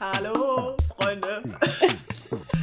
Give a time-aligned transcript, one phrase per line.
[0.00, 1.42] Hallo, Freunde.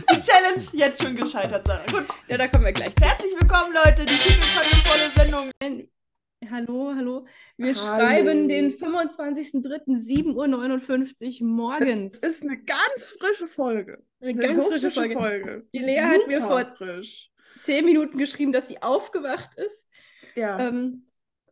[0.10, 1.84] Die Challenge jetzt schon gescheitert, Sarah.
[1.92, 2.06] Gut.
[2.30, 3.06] Ja, da kommen wir gleich zu.
[3.06, 4.06] Herzlich willkommen, Leute.
[4.06, 5.52] Die titelvolle Sendung.
[6.50, 7.26] Hallo, hallo.
[7.58, 7.86] Wir Hallo.
[7.86, 12.22] schreiben den 25.03.7.59 Uhr morgens.
[12.22, 14.02] Das ist eine ganz frische Folge.
[14.22, 15.68] Eine ganz so frische Folge.
[15.74, 17.32] Die Lea Super hat mir vor frisch.
[17.60, 19.90] zehn Minuten geschrieben, dass sie aufgewacht ist.
[20.36, 20.68] Ja.
[20.68, 21.06] Ähm,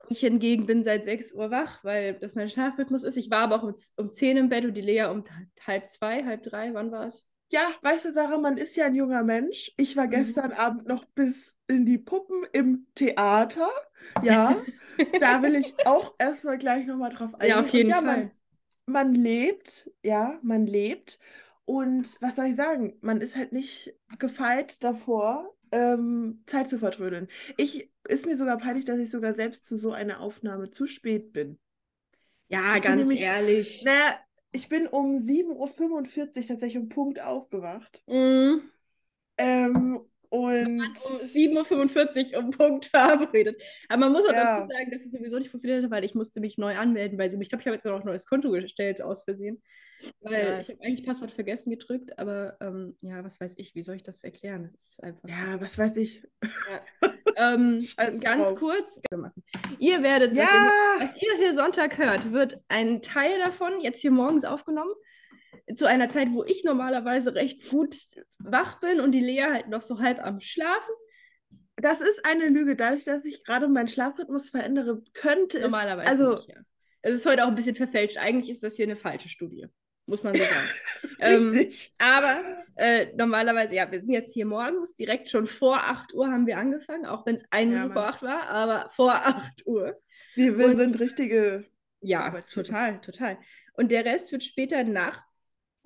[0.10, 3.18] ich hingegen bin seit 6 Uhr wach, weil das mein Schlafrhythmus ist.
[3.18, 5.24] Ich war aber auch um, um 10 im Bett und die Lea um
[5.66, 6.74] halb zwei, halb drei.
[6.74, 7.28] Wann war es?
[7.50, 9.72] ja, weißt du, Sarah, man ist ja ein junger Mensch.
[9.78, 10.08] Ich war Mhm.
[10.08, 13.70] gestern Abend noch bis in die Puppen im Theater.
[14.22, 14.66] Ja,
[15.18, 17.60] da will ich auch erstmal gleich nochmal drauf eingehen.
[17.60, 18.32] Ja, auf jeden ja, Fall.
[18.32, 18.32] Man,
[18.86, 21.20] man lebt, ja, man lebt.
[21.66, 22.98] Und was soll ich sagen?
[23.02, 27.28] Man ist halt nicht gefeit davor, ähm, Zeit zu vertrödeln.
[27.58, 31.34] Ich ist mir sogar peinlich, dass ich sogar selbst zu so einer Aufnahme zu spät
[31.34, 31.60] bin.
[32.50, 33.84] Ja, Ich ganz nämlich- ehrlich.
[33.84, 34.20] Naja,
[34.52, 38.04] ich bin um 7.45 Uhr tatsächlich um Punkt aufgewacht.
[38.08, 38.70] Mhm.
[39.38, 43.62] Ähm, Um und 7.45 Uhr um Punkt verabredet.
[43.88, 44.60] Aber man muss auch Ja.
[44.62, 47.30] dazu sagen, dass es sowieso nicht funktioniert hat, weil ich musste mich neu anmelden bei
[47.30, 47.42] Zoom.
[47.42, 49.62] Ich glaube, ich habe jetzt noch ein neues Konto gestellt aus Versehen.
[50.22, 50.60] Weil Ja.
[50.60, 54.04] ich habe eigentlich Passwort vergessen gedrückt, aber ähm, ja, was weiß ich, wie soll ich
[54.04, 54.64] das erklären?
[54.64, 55.30] Das ist einfach.
[55.30, 56.24] ja, was weiß ich.
[57.36, 58.60] Ähm, Scheiß ganz drauf.
[58.60, 59.02] kurz.
[59.80, 64.02] Ihr werdet, was, Ja, ihr, was ihr hier Sonntag hört, wird ein Teil davon jetzt
[64.02, 64.92] hier morgens aufgenommen.
[65.76, 67.96] Zu einer Zeit, wo ich normalerweise recht gut
[68.38, 70.94] wach bin und die Lea halt noch so halb am Schlafen.
[71.78, 72.76] das ist eine Lüge.
[72.76, 75.64] Dadurch, dass ich gerade meinen Schlafrhythmus verändere, könnte es.
[75.64, 76.62] Normalerweise also, nicht, ja.
[77.02, 78.18] Es ist heute auch ein bisschen verfälscht.
[78.18, 79.68] Eigentlich ist das hier eine falsche Studie,
[80.06, 80.70] muss man so sagen.
[81.20, 81.94] Ähm, richtig.
[82.00, 82.42] aber
[82.76, 86.58] äh, normalerweise, ja, wir sind jetzt hier morgens, direkt schon vor 8 Uhr haben wir
[86.58, 88.14] angefangen, auch wenn es eine Ja, Minute vor Mann.
[88.14, 89.98] 8 war, aber vor 8 Uhr.
[90.36, 91.66] wir wir und- sind richtige.
[92.02, 93.38] Ja, total, total.
[93.76, 95.24] Und der Rest wird später nach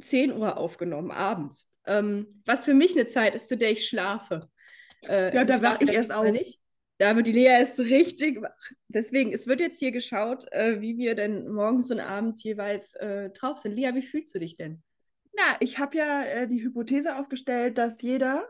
[0.02, 1.70] 10 Uhr aufgenommen, abends.
[1.86, 4.40] Ähm, was für mich eine Zeit ist, zu der ich schlafe.
[5.08, 6.32] Äh, Ja, da ich wach schlafe ich erst auf.
[6.32, 6.60] Nicht.
[6.98, 8.72] Da wird die Lea erst richtig wach.
[8.88, 13.30] Deswegen, es wird jetzt hier geschaut, äh, wie wir denn morgens und abends jeweils äh,
[13.30, 13.76] drauf sind.
[13.76, 14.82] Lea, wie fühlst du dich denn?
[15.34, 18.48] Na, ich habe ja äh, die Hypothese aufgestellt, dass jeder,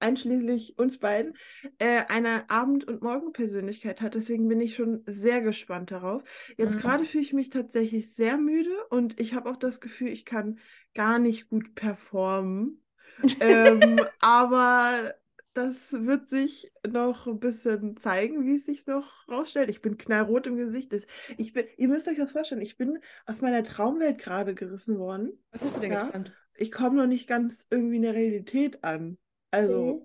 [0.00, 1.34] einschließlich uns beiden,
[1.78, 4.14] äh, eine Abend- und Morgenpersönlichkeit hat.
[4.14, 6.22] Deswegen bin ich schon sehr gespannt darauf.
[6.56, 6.80] Jetzt Mhm.
[6.80, 10.60] gerade fühle ich mich tatsächlich sehr müde und ich habe auch das Gefühl, ich kann
[10.94, 12.84] gar nicht gut performen.
[13.40, 15.14] ähm, aber
[15.54, 19.70] das wird sich noch ein bisschen zeigen, wie es sich noch rausstellt.
[19.70, 20.92] Ich bin knallrot im Gesicht.
[21.36, 25.32] Ich bin, ihr müsst euch das vorstellen, ich bin aus meiner Traumwelt gerade gerissen worden.
[25.50, 26.04] Was hast du denn Ja.
[26.04, 26.32] geträumt?
[26.56, 29.18] Ich komme noch nicht ganz irgendwie in der Realität an.
[29.50, 30.02] Also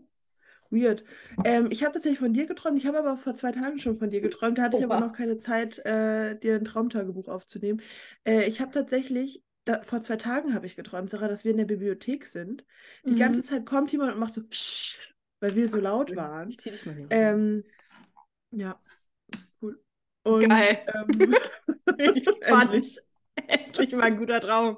[0.69, 1.03] weird.
[1.43, 2.77] Ähm, ich habe tatsächlich von dir geträumt.
[2.77, 4.57] Ich habe aber vor zwei Tagen schon von dir geträumt.
[4.57, 7.81] Da hatte ich aber noch keine Zeit, äh, dir ein Traumtagebuch aufzunehmen.
[8.25, 11.57] Äh, ich habe tatsächlich, da, vor zwei Tagen habe ich geträumt, Sarah, dass wir in
[11.57, 12.65] der Bibliothek sind.
[13.05, 13.19] Die Mhm.
[13.19, 14.41] ganze Zeit kommt jemand und macht so,
[15.43, 16.49] weil wir so laut waren.
[16.49, 17.07] Ich zieh dich mal hier.
[17.09, 17.65] Ähm,
[18.51, 18.79] ja,
[19.61, 19.77] cool.
[20.23, 20.79] Und, Geil.
[20.87, 21.35] Ähm,
[21.97, 22.99] Endlich.
[23.35, 23.91] endlich.
[23.91, 24.77] Mal ein guter Traum.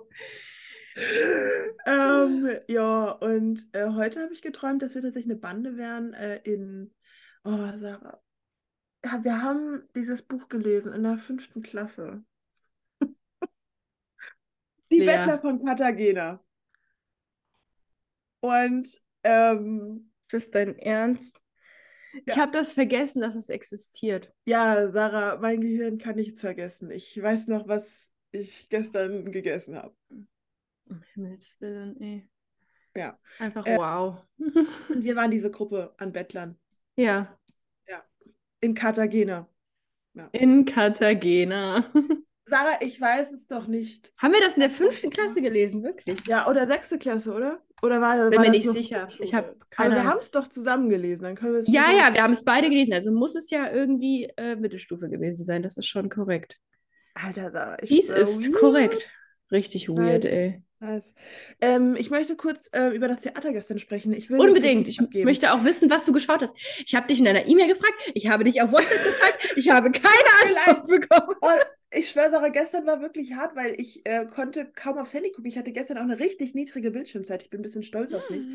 [1.85, 6.37] Ähm, ja, und äh, heute habe ich geträumt, dass wir tatsächlich eine Bande wären äh,
[6.43, 6.91] in.
[7.43, 8.19] Oh, Sarah.
[9.05, 12.23] Ja, wir haben dieses Buch gelesen in der fünften Klasse.
[14.89, 15.05] Die.
[15.05, 16.43] Bettler von Cartagena.
[18.39, 18.87] Und
[19.23, 21.39] ähm, Das ist dein Ernst?
[22.25, 22.41] Ich Ja.
[22.41, 24.33] habe das vergessen, dass es existiert.
[24.45, 26.91] ja, Sarah, mein Gehirn kann nichts vergessen.
[26.91, 29.95] Ich weiß noch, was ich gestern gegessen habe.
[30.89, 32.29] Um Himmels Willen, ey.
[32.97, 33.17] Ja.
[33.39, 34.17] Einfach Äh, wow.
[34.37, 36.59] Und wir waren diese Gruppe an Bettlern
[36.97, 37.37] ja,
[38.59, 39.47] in Cartagena.
[40.33, 41.85] in Cartagena.
[42.47, 44.11] Sarah, ich weiß es doch nicht.
[44.17, 46.25] Haben wir das in der fünften Klasse gelesen, wirklich?
[46.27, 47.61] Ja, oder sechste Klasse, oder?
[47.81, 49.07] Oder war, Bin war mir das nicht sicher.
[49.19, 50.11] Ich habe Aber keine wir Ahnung.
[50.13, 52.69] haben es doch zusammen gelesen, dann können wir es Ja, ja, wir haben es beide
[52.69, 52.93] gelesen.
[52.93, 55.61] Also muss es ja irgendwie äh, Mittelstufe gewesen sein.
[55.61, 56.59] Das ist schon korrekt.
[57.13, 58.55] Alter, ich Dies ist weird.
[58.55, 59.09] korrekt.
[59.51, 60.33] Richtig weird, Nice.
[60.33, 60.61] ey.
[60.79, 61.15] Nice.
[61.61, 64.11] Ähm, ich möchte kurz äh, über das Theater gestern sprechen.
[64.13, 64.87] Ich will Unbedingt.
[64.87, 65.25] Ich abgeben.
[65.25, 66.53] möchte auch wissen, was du geschaut hast.
[66.85, 67.93] Ich habe dich in einer E-Mail gefragt.
[68.13, 69.53] Ich habe dich auf WhatsApp gefragt.
[69.55, 71.35] Ich habe keine Antwort bekommen.
[71.91, 75.45] Ich schwöre, gestern war wirklich hart, weil ich äh, konnte kaum aufs Handy gucken.
[75.45, 77.43] Ich hatte gestern auch eine richtig niedrige Bildschirmzeit.
[77.43, 78.47] Ich bin ein bisschen stolz auf mich.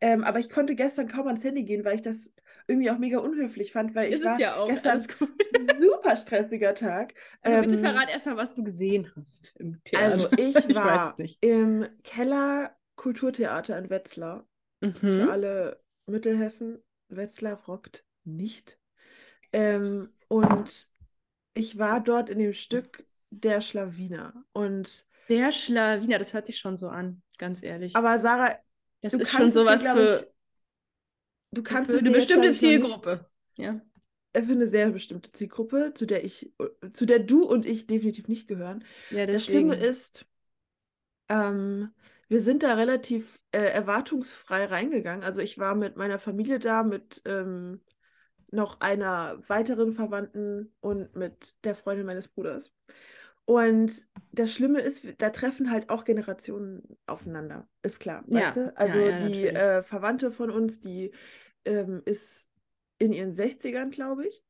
[0.00, 2.32] Ähm, aber ich konnte gestern kaum ans Handy gehen, weil ich das
[2.66, 4.70] irgendwie auch mega unhöflich fand, weil ich Ist war ja auch.
[4.72, 5.00] gestern
[5.80, 7.14] super stressiger Tag.
[7.42, 10.16] Bitte Ähm, verrat erstmal, was du gesehen hast im Theater.
[10.16, 14.46] Also ich Ich war im Keller Kulturtheater in Wetzlar.
[15.08, 15.28] Für Mhm.
[15.28, 16.82] alle Mittelhessen.
[17.08, 18.78] Wetzlar rockt nicht.
[19.52, 20.88] Ähm, und
[21.56, 24.44] ich war dort in dem Stück Der Schlawiner.
[24.52, 27.94] Und Der Schlawiner, das hört sich schon so an, ganz ehrlich.
[27.94, 28.56] Aber Sarah,
[29.02, 30.28] das du ist schon dir, sowas glaub für, ich,
[31.52, 33.26] du kannst für eine dir jetzt, bestimmte Zielgruppe.
[33.56, 33.80] Ja.
[34.32, 36.52] äh, Für eine sehr bestimmte Zielgruppe, zu der ich,
[36.92, 38.84] zu der du und ich definitiv nicht gehören.
[39.10, 40.26] ja, Das Schlimme ist,
[41.28, 41.92] ähm,
[42.28, 45.24] wir sind da relativ äh, erwartungsfrei reingegangen.
[45.24, 47.80] Also ich war mit meiner Familie da, mit ähm,
[48.50, 52.72] noch einer weiteren Verwandten und mit der Freundin meines Bruders.
[53.44, 58.76] Und das Schlimme ist, da treffen halt auch Generationen aufeinander, ist klar, Ja, weißt du?
[58.82, 59.48] ja, Also ja, die natürlich.
[59.48, 61.12] äh, Verwandte von uns, die
[61.64, 62.48] ähm, ist
[62.98, 64.42] in ihren 60ern, glaube ich.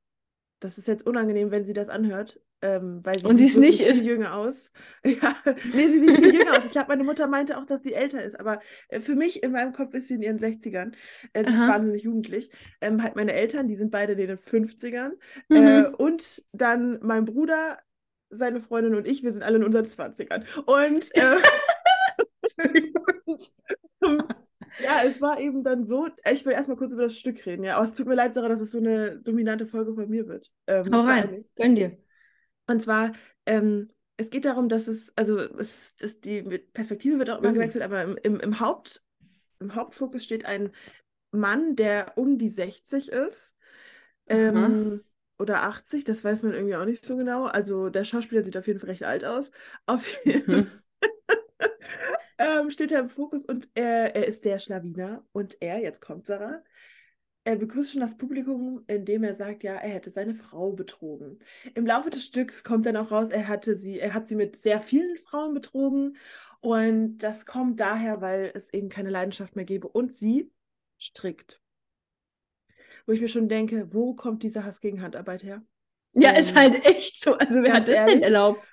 [0.61, 3.57] Das ist jetzt unangenehm, wenn sie das anhört, ähm, weil sie Und sie sieht es
[3.57, 4.01] nicht ist.
[4.01, 4.71] viel jünger aus.
[5.05, 5.37] Ja,
[5.73, 6.65] nee, sie sieht viel jünger aus.
[6.65, 9.53] Ich glaube, meine Mutter meinte auch, dass sie älter ist, aber äh, für mich in
[9.53, 10.95] meinem Kopf ist sie in ihren 60ern.
[11.33, 11.67] Äh, sie ist Aha.
[11.67, 12.51] wahnsinnig jugendlich.
[12.81, 15.13] Ähm, halt meine Eltern, die sind beide in den 50ern.
[15.53, 15.95] Äh, Mhm.
[15.97, 17.79] und dann mein Bruder,
[18.31, 20.45] seine Freundin und ich, wir sind alle in unseren 20ern.
[20.67, 21.37] Und, äh,
[23.25, 23.53] und
[24.03, 24.29] ähm,
[24.79, 27.77] ja, es war eben dann so, ich will erstmal kurz über das Stück reden, ja.
[27.77, 30.51] Aber es tut mir leid, Sarah, dass es so eine dominante Folge von mir wird.
[30.67, 31.97] Ähm, Hau rein, gönn dir.
[32.67, 33.13] Und zwar,
[33.47, 37.53] ähm, es geht darum, dass es, also es, das, die Perspektive wird auch immer Mhm.
[37.53, 39.05] gewechselt, aber im, im, im, Haupt,
[39.61, 40.73] im Hauptfokus steht ein
[41.33, 43.57] Mann, der um die 60 ist.
[44.29, 45.05] Ähm,
[45.39, 47.47] oder 80, das weiß man irgendwie auch nicht so genau.
[47.47, 49.51] Also der Schauspieler sieht auf jeden Fall recht alt aus.
[49.87, 50.83] Auf jeden Mhm.
[52.39, 55.25] ähm, steht er im Fokus und er, er ist der Schlawiner.
[55.33, 56.63] Und er, jetzt kommt Sarah,
[57.47, 61.39] er begrüßt schon das Publikum, indem er sagt, ja, er hätte seine Frau betrogen.
[61.75, 64.57] Im Laufe des Stücks kommt dann auch raus, er hatte sie, er hat sie mit
[64.57, 66.17] sehr vielen Frauen betrogen.
[66.61, 69.89] Und das kommt daher, weil es eben keine Leidenschaft mehr gäbe.
[69.89, 70.53] Und sie
[70.99, 71.63] strickt.
[73.07, 75.65] Wo ich mir schon denke, wo kommt dieser Hass gegen Handarbeit her?
[76.15, 77.35] Ja, Ähm, ist halt echt so.
[77.37, 78.67] Also wer hat das denn ehrlich, erlaubt?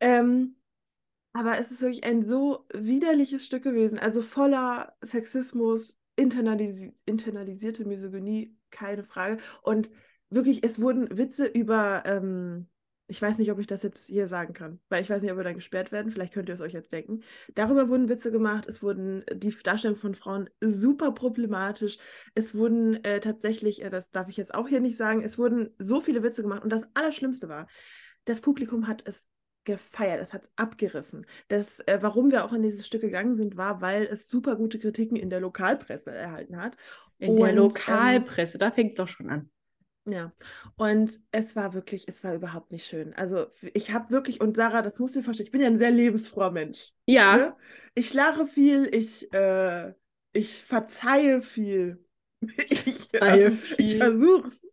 [0.00, 0.56] Ähm,
[1.34, 8.56] aber es ist wirklich ein so widerliches Stück gewesen, also voller Sexismus, internalisi internalisierte Misogynie,
[8.70, 9.38] keine Frage.
[9.62, 9.90] Und
[10.28, 12.68] wirklich, es wurden Witze über, ähm,
[13.08, 15.38] ich weiß nicht, ob ich das jetzt hier sagen kann, weil ich weiß nicht, ob
[15.38, 17.22] wir dann gesperrt werden, vielleicht könnt ihr es euch jetzt denken.
[17.54, 21.98] Darüber wurden Witze gemacht, es wurden die Darstellung von Frauen super problematisch,
[22.34, 25.70] es wurden äh, tatsächlich, äh, das darf ich jetzt auch hier nicht sagen, es wurden
[25.78, 27.66] so viele Witze gemacht und das Allerschlimmste war,
[28.26, 29.26] das Publikum hat es
[29.64, 31.26] gefeiert, es hat es abgerissen.
[31.48, 34.78] Das, äh, warum wir auch in dieses Stück gegangen sind, war, weil es super gute
[34.78, 36.76] Kritiken in der Lokalpresse erhalten hat.
[37.18, 39.50] In der Und, ähm, Lokalpresse, da fängt es doch schon an.
[40.06, 40.32] Ja,
[40.76, 43.14] und es war wirklich, es war überhaupt nicht schön.
[43.14, 45.78] Also ich habe wirklich, und Sarah, das musst du dir vorstellen, ich bin ja ein
[45.78, 46.92] sehr lebensfroher Mensch.
[47.06, 47.54] Ja, Ne?
[47.94, 49.94] Ich lache viel, ich, äh,
[50.32, 52.04] ich verzeihe viel.
[52.70, 53.76] Ich, Verzeihe ähm, viel.
[53.76, 54.66] ich versuch's.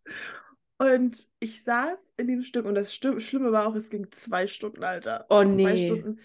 [0.78, 4.84] Und ich saß in dem Stück und das Schlimme war auch, es ging zwei Stunden,
[4.84, 5.26] Alter.
[5.28, 5.86] Oh, Zwei nee.
[5.86, 6.20] Stunden.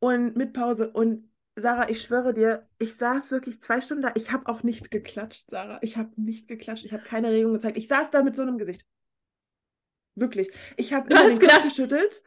[0.00, 0.90] Und mit Pause.
[0.90, 4.12] Und Sarah, ich schwöre dir, ich saß wirklich zwei Stunden da.
[4.14, 5.78] Ich habe auch nicht geklatscht, Sarah.
[5.82, 6.84] Ich habe nicht geklatscht.
[6.84, 7.78] Ich habe keine Regung gezeigt.
[7.78, 8.84] Ich saß da mit so einem Gesicht.
[10.14, 10.50] Wirklich.
[10.76, 12.22] Ich habe immer den Kopf geschüttelt.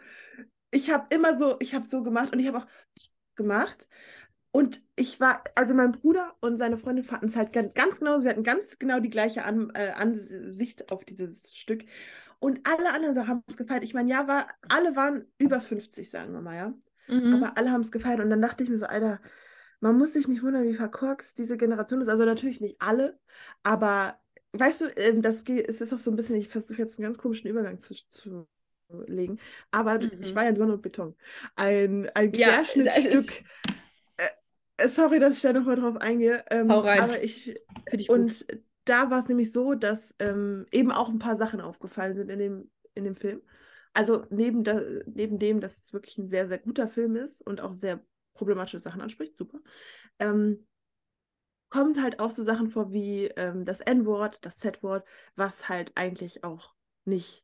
[0.71, 2.67] Ich habe immer so, ich habe so gemacht und ich habe auch
[3.35, 3.89] gemacht.
[4.51, 8.21] Und ich war, also mein Bruder und seine Freundin fanden es halt ganz, ganz genau,
[8.23, 11.85] wir hatten ganz genau die gleiche An, äh, Ansicht auf dieses Stück.
[12.39, 13.83] Und alle anderen haben es gefeiert.
[13.83, 16.73] Ich meine, ja, war, alle waren über 50, sagen wir mal, ja.
[17.07, 17.33] Mhm.
[17.33, 18.19] Aber alle haben es gefeiert.
[18.19, 19.21] Und dann dachte ich mir so, Alter,
[19.79, 22.09] man muss sich nicht wundern, wie verkorkst diese Generation ist.
[22.09, 23.19] Also natürlich nicht alle,
[23.63, 24.19] aber
[24.53, 27.17] weißt du, ähm, das es ist auch so ein bisschen, ich versuche jetzt einen ganz
[27.17, 28.47] komischen Übergang zu, zu
[29.07, 29.39] legen,
[29.71, 30.09] aber Mhm.
[30.19, 31.15] ich war ja in Sonne und Beton.
[31.55, 33.43] Ein, ein Ja, Querschnittstück.
[34.89, 36.43] Sorry, dass ich da nochmal drauf eingehe.
[36.49, 37.01] Ähm, Hau rein.
[37.01, 37.55] aber ich,
[37.89, 38.17] Finde ich gut.
[38.17, 38.45] und
[38.85, 42.39] da war es nämlich so, dass ähm, eben auch ein paar Sachen aufgefallen sind in
[42.39, 43.41] dem, in dem Film.
[43.93, 47.61] Also neben, da, neben dem, dass es wirklich ein sehr, sehr guter Film ist und
[47.61, 49.59] auch sehr problematische Sachen anspricht, super,
[50.19, 50.65] ähm,
[51.69, 56.43] kommt halt auch so Sachen vor wie ähm, das N-Wort, das Z-Wort, was halt eigentlich
[56.43, 56.73] auch
[57.05, 57.40] nicht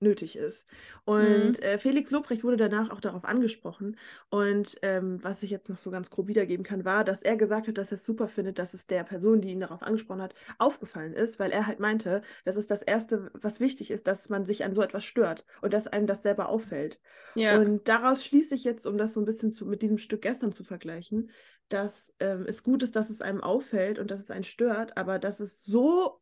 [0.00, 0.66] nötig ist.
[1.04, 3.96] Und äh, Felix Lobrecht wurde danach auch darauf angesprochen.
[4.28, 7.68] Und ähm, was ich jetzt noch so ganz grob wiedergeben kann, war, dass er gesagt
[7.68, 10.34] hat, dass er es super findet, dass es der Person, die ihn darauf angesprochen hat,
[10.58, 14.44] aufgefallen ist, weil er halt meinte, das ist das Erste, was wichtig ist, dass man
[14.44, 17.00] sich an so etwas stört und dass einem das selber auffällt.
[17.34, 17.58] Ja.
[17.58, 20.52] Und daraus schließe ich jetzt, um das so ein bisschen zu, mit diesem Stück gestern
[20.52, 21.30] zu vergleichen,
[21.68, 25.18] dass ähm, es gut ist, dass es einem auffällt und dass es einen stört, aber
[25.18, 26.20] dass es so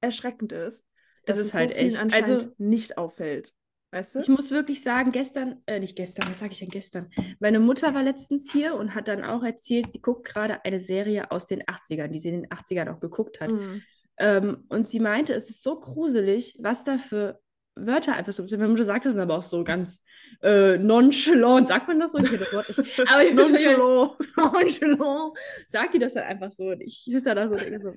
[0.00, 0.86] erschreckend ist,
[1.26, 2.14] dass ist es halt so echt.
[2.14, 3.54] Also- nicht auffällt.
[3.92, 4.20] Weißt du?
[4.20, 7.10] Ich muss wirklich sagen, gestern, äh, nicht gestern, was sage ich denn gestern?
[7.40, 11.32] Meine Mutter war letztens hier und hat dann auch erzählt, sie guckt gerade eine Serie
[11.32, 13.50] aus den 80ern, die sie in den 80ern auch geguckt hat.
[13.50, 13.82] Mhm.
[14.18, 17.40] Ähm, und sie meinte, es ist so gruselig, was da für
[17.74, 18.44] Wörter einfach so.
[18.44, 20.04] Meine Mutter sagt das dann aber auch so ganz
[20.42, 21.68] äh, nonchalant.
[21.68, 22.18] Sagt man das so?
[22.18, 23.00] Ich das Wort nicht.
[23.10, 24.12] Aber ich nonchalant.
[24.36, 25.38] nonchalant.
[25.66, 26.68] Sagt die das dann einfach so.
[26.70, 27.92] Und ich sitze da so und denke so,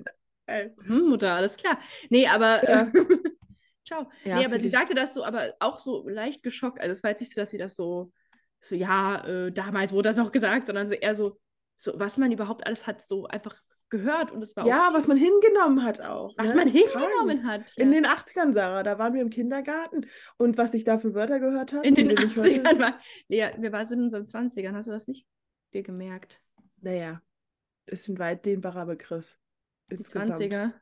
[0.46, 1.78] hm, Mutter, alles klar.
[2.10, 2.68] Nee, aber.
[2.68, 2.82] Ja.
[2.82, 2.92] Äh,
[3.86, 4.10] ciao.
[4.24, 6.80] Ja, nee, aber sie sagte das so, aber auch so leicht geschockt.
[6.80, 8.12] Also es war jetzt nicht so, dass sie das so,
[8.60, 11.38] so ja, äh, damals wurde das noch gesagt, sondern so eher so,
[11.76, 13.60] so, was man überhaupt alles hat, so einfach
[13.90, 16.34] gehört und es war Ja, was man hingenommen hat auch.
[16.36, 16.64] Was ne?
[16.64, 17.72] man hingenommen hat.
[17.76, 17.84] Ja.
[17.84, 21.38] In den 80ern, Sarah, da waren wir im Kindergarten und was ich da für Wörter
[21.38, 21.86] gehört habe.
[21.86, 22.98] In den 80ern war.
[23.28, 25.26] Lea, wir waren in unseren 20ern, hast du das nicht
[25.72, 26.40] dir gemerkt?
[26.80, 27.20] Naja,
[27.86, 29.38] ist ein weit dehnbarer Begriff.
[29.90, 30.72] Die 20er.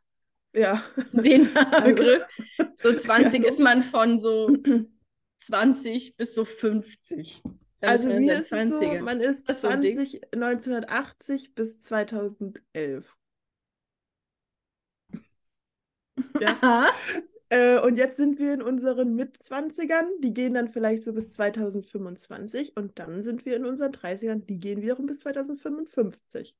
[0.54, 0.82] Ja.
[1.12, 2.23] Dehnbarer Begriff.
[2.76, 3.49] So 20 ja.
[3.49, 4.56] ist man von so
[5.40, 7.42] 20 bis so 50.
[7.80, 13.16] Also mir ist es so, man ist 20, so 1980 bis 2011.
[16.40, 16.88] Ja.
[17.49, 22.76] äh, und jetzt sind wir in unseren Mitzwanzigern, die gehen dann vielleicht so bis 2025
[22.76, 26.56] und dann sind wir in unseren 30ern, die gehen wiederum bis 2055.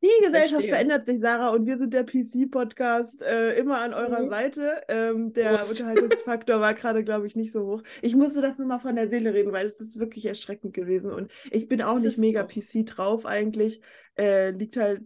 [0.00, 0.70] Die Gesellschaft Verstehe.
[0.70, 4.28] verändert sich, Sarah, und wir sind der PC-Podcast äh, immer an eurer mhm.
[4.28, 4.82] Seite.
[4.88, 5.70] Ähm, der Prost.
[5.70, 7.82] Unterhaltungsfaktor war gerade, glaube ich, nicht so hoch.
[8.00, 11.10] Ich musste das nur mal von der Seele reden, weil es ist wirklich erschreckend gewesen.
[11.10, 12.48] Und ich bin auch das nicht mega auch.
[12.48, 13.80] PC drauf eigentlich.
[14.16, 15.02] Äh, liegt halt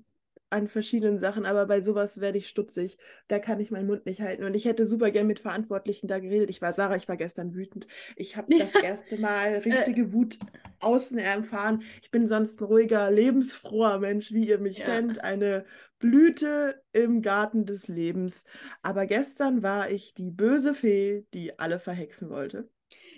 [0.52, 2.98] an verschiedenen Sachen, aber bei sowas werde ich stutzig.
[3.28, 4.44] Da kann ich meinen Mund nicht halten.
[4.44, 6.50] Und ich hätte super gern mit Verantwortlichen da geredet.
[6.50, 7.88] Ich war, Sarah, ich war gestern wütend.
[8.16, 10.38] Ich habe das erste Mal richtige Wut
[10.80, 11.82] außen erfahren.
[12.02, 14.84] Ich bin sonst ein ruhiger, lebensfroher Mensch, wie ihr mich ja.
[14.84, 15.24] kennt.
[15.24, 15.64] Eine
[15.98, 18.44] Blüte im Garten des Lebens.
[18.82, 22.68] Aber gestern war ich die böse Fee, die alle verhexen wollte.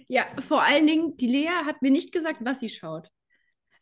[0.06, 3.10] Ja, vor allen Dingen, die Lea hat mir nicht gesagt, was sie schaut.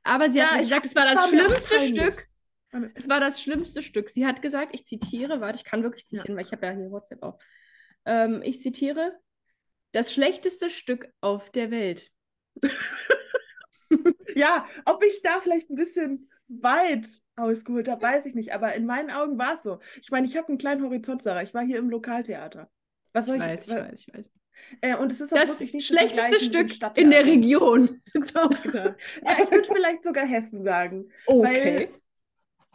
[0.04, 2.31] Aber sie ja, hat gesagt, es war das schlimmste Stück
[2.95, 4.09] es war das schlimmste Stück.
[4.09, 6.37] Sie hat gesagt, ich zitiere, warte, ich kann wirklich zitieren, ja.
[6.37, 7.38] weil ich habe ja hier WhatsApp auch.
[8.05, 9.19] Ähm, ich zitiere,
[9.93, 12.11] das schlechteste Stück auf der Welt.
[14.35, 18.55] ja, ob ich da vielleicht ein bisschen weit ausgeholt habe, weiß ich nicht.
[18.55, 19.79] Aber in meinen Augen war es so.
[20.00, 21.43] Ich meine, ich habe einen kleinen Horizont, Sarah.
[21.43, 22.71] Ich war hier im Lokaltheater.
[23.12, 24.31] Was soll ich, weiß, ich, weiß, ich weiß.
[24.81, 28.00] Äh, und es ist auch das wirklich nicht schlechteste Stück in der Region.
[28.14, 28.95] ja,
[29.43, 31.11] ich würde vielleicht sogar Hessen sagen.
[31.26, 31.88] Okay.
[31.88, 32.01] Weil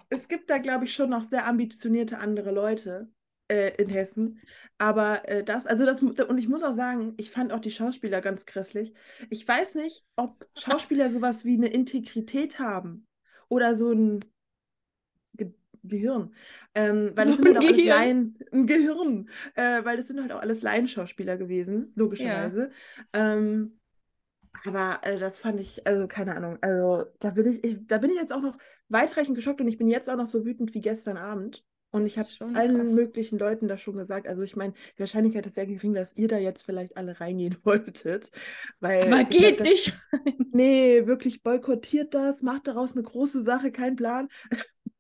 [0.10, 3.10] es gibt da, glaube ich, schon noch sehr ambitionierte andere Leute
[3.48, 4.42] äh, in Hessen.
[4.78, 8.22] Aber äh, das, also das, und ich muss auch sagen, ich fand auch die Schauspieler
[8.22, 8.94] ganz grässlich.
[9.30, 13.08] Ich weiß nicht, ob Schauspieler sowas wie eine Integrität haben
[13.50, 14.20] oder so ein
[15.34, 16.34] Ge Gehirn.
[16.76, 20.22] Ähm, weil so das sind halt auch alles Laien, ein Gehirn, äh, weil das sind
[20.22, 22.72] halt auch alles Laienschauspieler gewesen, logischerweise.
[23.16, 23.36] Ja.
[23.36, 23.77] Ähm,
[24.66, 28.10] aber äh, das fand ich, also keine Ahnung, also da bin ich, ich, da bin
[28.10, 28.58] ich jetzt auch noch
[28.90, 31.64] weitreichend geschockt und ich bin jetzt auch noch so wütend wie gestern Abend.
[31.90, 32.92] Und ich habe allen krass.
[32.92, 34.28] möglichen Leuten das schon gesagt.
[34.28, 37.58] Also ich meine, die Wahrscheinlichkeit ist sehr gering, dass ihr da jetzt vielleicht alle reingehen
[37.64, 38.30] wolltet.
[38.80, 39.94] Weil Aber geht glaub, nicht.
[40.52, 44.28] nee, wirklich boykottiert das, macht daraus eine große Sache, kein Plan.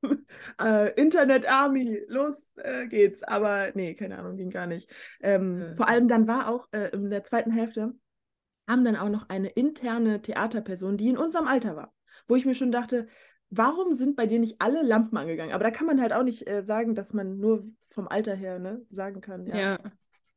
[0.61, 3.21] äh, Internet Army, los äh, geht's.
[3.21, 4.89] Aber nee, keine Ahnung, ging gar nicht.
[5.21, 5.75] Ähm, mhm.
[5.75, 7.93] Vor allem dann war auch äh, in der zweiten Hälfte
[8.67, 11.93] haben dann auch noch eine interne Theaterperson, die in unserem Alter war,
[12.27, 13.07] wo ich mir schon dachte,
[13.49, 15.53] warum sind bei dir nicht alle Lampen angegangen?
[15.53, 18.59] Aber da kann man halt auch nicht äh, sagen, dass man nur vom Alter her
[18.59, 19.79] ne, sagen kann, ja, ja.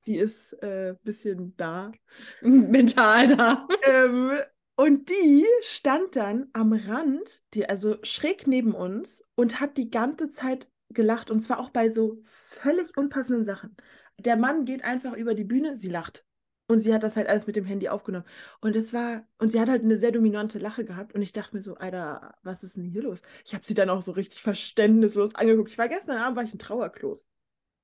[0.06, 1.92] die ist ein äh, bisschen da.
[2.42, 3.68] Mental da.
[3.82, 4.32] ähm,
[4.76, 10.30] und die stand dann am Rand, die, also schräg neben uns, und hat die ganze
[10.30, 11.30] Zeit gelacht.
[11.30, 13.76] Und zwar auch bei so völlig unpassenden Sachen.
[14.18, 16.24] Der Mann geht einfach über die Bühne, sie lacht.
[16.70, 18.24] Und sie hat das halt alles mit dem Handy aufgenommen.
[18.60, 21.16] Und es war, und sie hat halt eine sehr dominante Lache gehabt.
[21.16, 23.22] Und ich dachte mir so, Alter, was ist denn hier los?
[23.44, 25.72] Ich habe sie dann auch so richtig verständnislos angeguckt.
[25.72, 27.26] Ich war gestern Abend, war ich ein Trauerklos.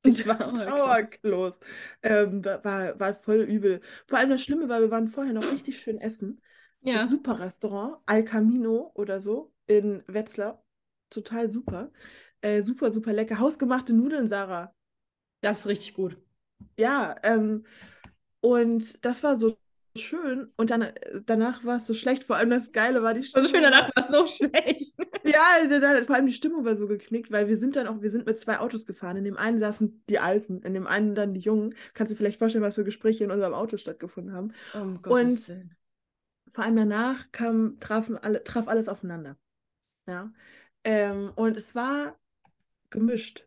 [0.05, 1.59] Ich war ein Trauerklos.
[2.05, 3.81] Ähm, war, war voll übel.
[4.07, 6.41] Vor allem das Schlimme war, wir waren vorher noch richtig schön essen.
[6.83, 7.09] Ja.
[7.09, 10.65] Super Restaurant, Al Camino oder so in Wetzlar.
[11.11, 11.91] Total super.
[12.41, 13.41] Äh, super, super lecker.
[13.41, 14.73] Hausgemachte Nudeln, Sarah.
[15.41, 16.17] Das ist richtig gut.
[16.77, 17.65] Ja, ähm,
[18.47, 19.59] und das war so
[19.97, 20.93] schön und dann
[21.25, 22.23] danach war es so schlecht.
[22.23, 23.47] Vor allem das Geile war die Stimmung.
[23.47, 24.95] Also schön, danach war es so schlecht.
[25.25, 28.25] ja, vor allem die Stimmung war so geknickt, weil wir sind dann auch, wir sind
[28.25, 29.17] mit zwei Autos gefahren.
[29.17, 31.75] In dem einen saßen die Alten, in dem einen dann die Jungen.
[31.95, 34.53] Kannst du vielleicht vorstellen, was für Gespräche in unserem Auto stattgefunden haben.
[34.75, 35.77] Um und Willen.
[36.49, 39.37] vor allem danach kam, trafen alle, traf alles aufeinander.
[40.07, 40.31] Ja.
[40.85, 42.17] Ähm, und es war
[42.91, 43.46] gemischt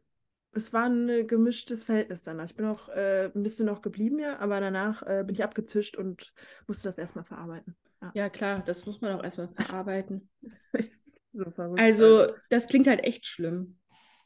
[0.51, 2.45] es war ein gemischtes Verhältnis danach.
[2.45, 5.97] Ich bin auch äh, ein bisschen noch geblieben, ja, aber danach äh, bin ich abgezischt
[5.97, 6.33] und
[6.67, 7.75] musste das erstmal verarbeiten.
[8.01, 8.11] Ja.
[8.13, 10.29] ja, klar, das muss man auch erstmal verarbeiten.
[11.33, 13.77] so also, das klingt halt echt schlimm.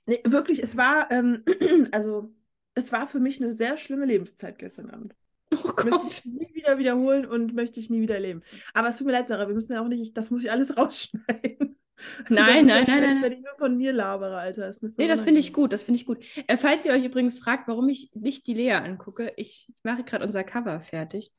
[0.06, 1.44] Nee, wirklich, es war, ähm,
[1.92, 2.34] also,
[2.75, 5.15] es war für mich eine sehr schlimme Lebenszeit gestern Abend.
[5.51, 5.86] Oh Gott.
[5.86, 8.42] Möchte ich nie wieder wiederholen und möchte ich nie wieder erleben.
[8.74, 10.77] Aber es tut mir leid, Sarah, wir müssen ja auch nicht, das muss ich alles
[10.77, 11.73] rausschneiden.
[12.30, 13.22] Nein, nein, nein, nein.
[13.22, 14.68] Wenn ich nur von mir labere, Alter.
[14.68, 16.24] Das nee, das finde ich gut, das finde ich gut.
[16.48, 20.26] Äh, falls ihr euch übrigens fragt, warum ich nicht die Lea angucke, ich mache gerade
[20.26, 21.32] unser Cover fertig.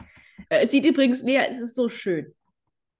[0.48, 2.34] Äh, es sieht übrigens, Lea, es ist so schön.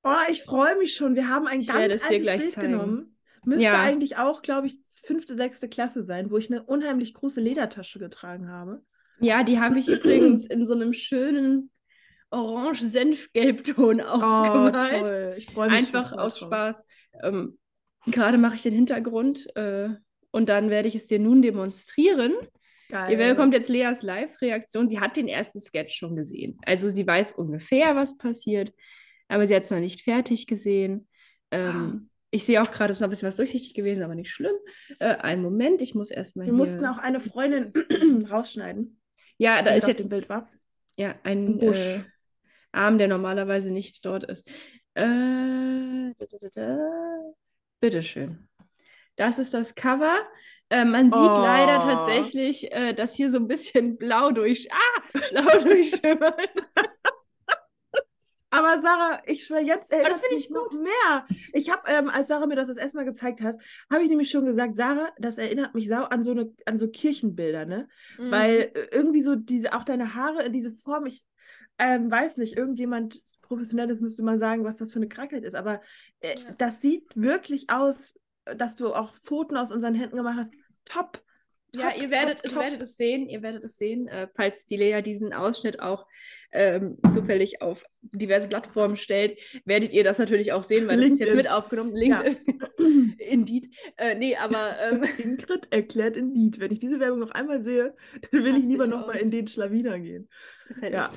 [0.02, 1.14] Oh, ich freue mich schon.
[1.14, 2.72] Wir haben ein ich ganz altes Bild zeigen.
[2.72, 3.16] genommen.
[3.46, 3.80] Müsste ja.
[3.80, 8.48] eigentlich auch, glaube ich, fünfte, sechste Klasse sein, wo ich eine unheimlich große Ledertasche getragen
[8.48, 8.82] habe.
[9.20, 11.70] Ja, die habe ich übrigens in so einem schönen
[12.34, 14.74] orange-senfgelb-Ton oh, ausgemalt.
[14.74, 15.34] Oh, toll.
[15.36, 15.78] Ich freue mich.
[15.78, 16.84] Einfach aus Spaß.
[17.22, 17.58] Ähm,
[18.06, 19.90] Gerade mache ich den Hintergrund äh,
[20.30, 22.34] und dann werde ich es dir nun demonstrieren.
[22.90, 23.12] Geil.
[23.12, 24.88] Ihr bekommt jetzt Leas Live-Reaktion.
[24.88, 26.58] Sie hat den ersten Sketch schon gesehen.
[26.66, 28.72] Also sie weiß ungefähr, was passiert,
[29.28, 31.08] aber sie hat es noch nicht fertig gesehen.
[31.50, 32.10] Ähm, ah.
[32.30, 34.56] Ich sehe auch gerade, es ist noch ein bisschen was durchsichtig gewesen, aber nicht schlimm.
[34.98, 36.46] Äh, einen Moment, ich muss erstmal.
[36.46, 36.58] Wir hier...
[36.58, 37.72] mussten auch eine Freundin
[38.30, 39.00] rausschneiden.
[39.38, 40.10] Ja, da ist jetzt.
[40.10, 40.50] Bild war.
[40.96, 42.04] Ja, ein äh,
[42.74, 44.48] Arm, der normalerweise nicht dort ist.
[44.94, 46.12] Äh,
[47.80, 48.48] Bitteschön.
[49.16, 50.16] Das ist das Cover.
[50.70, 51.42] Äh, man sieht oh.
[51.42, 56.50] leider tatsächlich, äh, dass hier so ein bisschen blau durch, ah, blau durchschimmert.
[58.50, 61.26] Aber Sarah, ich schwöre, jetzt erinnert das finde ich noch mehr.
[61.52, 63.56] Ich habe, ähm, als Sarah mir das das erste Mal gezeigt hat,
[63.92, 66.88] habe ich nämlich schon gesagt, Sarah, das erinnert mich sau an so eine, an so
[66.88, 67.88] Kirchenbilder, ne?
[68.16, 68.30] Mhm.
[68.30, 71.24] Weil äh, irgendwie so diese, auch deine Haare, diese Form, ich
[71.78, 75.54] ähm, weiß nicht, irgendjemand Professionelles müsste man sagen, was das für eine Krankheit ist.
[75.54, 75.80] Aber
[76.20, 76.54] äh, ja.
[76.58, 78.14] das sieht wirklich aus,
[78.44, 80.54] dass du auch Pfoten aus unseren Händen gemacht hast.
[80.84, 81.22] Top.
[81.72, 82.62] Top, ja, ihr werdet, top, top.
[82.62, 86.06] werdet es sehen, ihr werdet es sehen, äh, falls die Lea diesen Ausschnitt auch
[86.52, 91.18] ähm, zufällig auf diverse Plattformen stellt, werdet ihr das natürlich auch sehen, weil LinkedIn.
[91.18, 91.92] das ist jetzt mit aufgenommen.
[91.96, 92.36] LinkedIn.
[92.46, 93.16] Ja.
[93.28, 93.74] Indeed.
[93.96, 94.76] Äh, nee, aber.
[94.80, 96.60] Ähm, Ingrid erklärt Indeed.
[96.60, 97.96] Wenn ich diese Werbung noch einmal sehe,
[98.30, 100.28] dann will ich lieber nochmal in den Schlawiner gehen.
[100.68, 101.10] Das ist halt ja.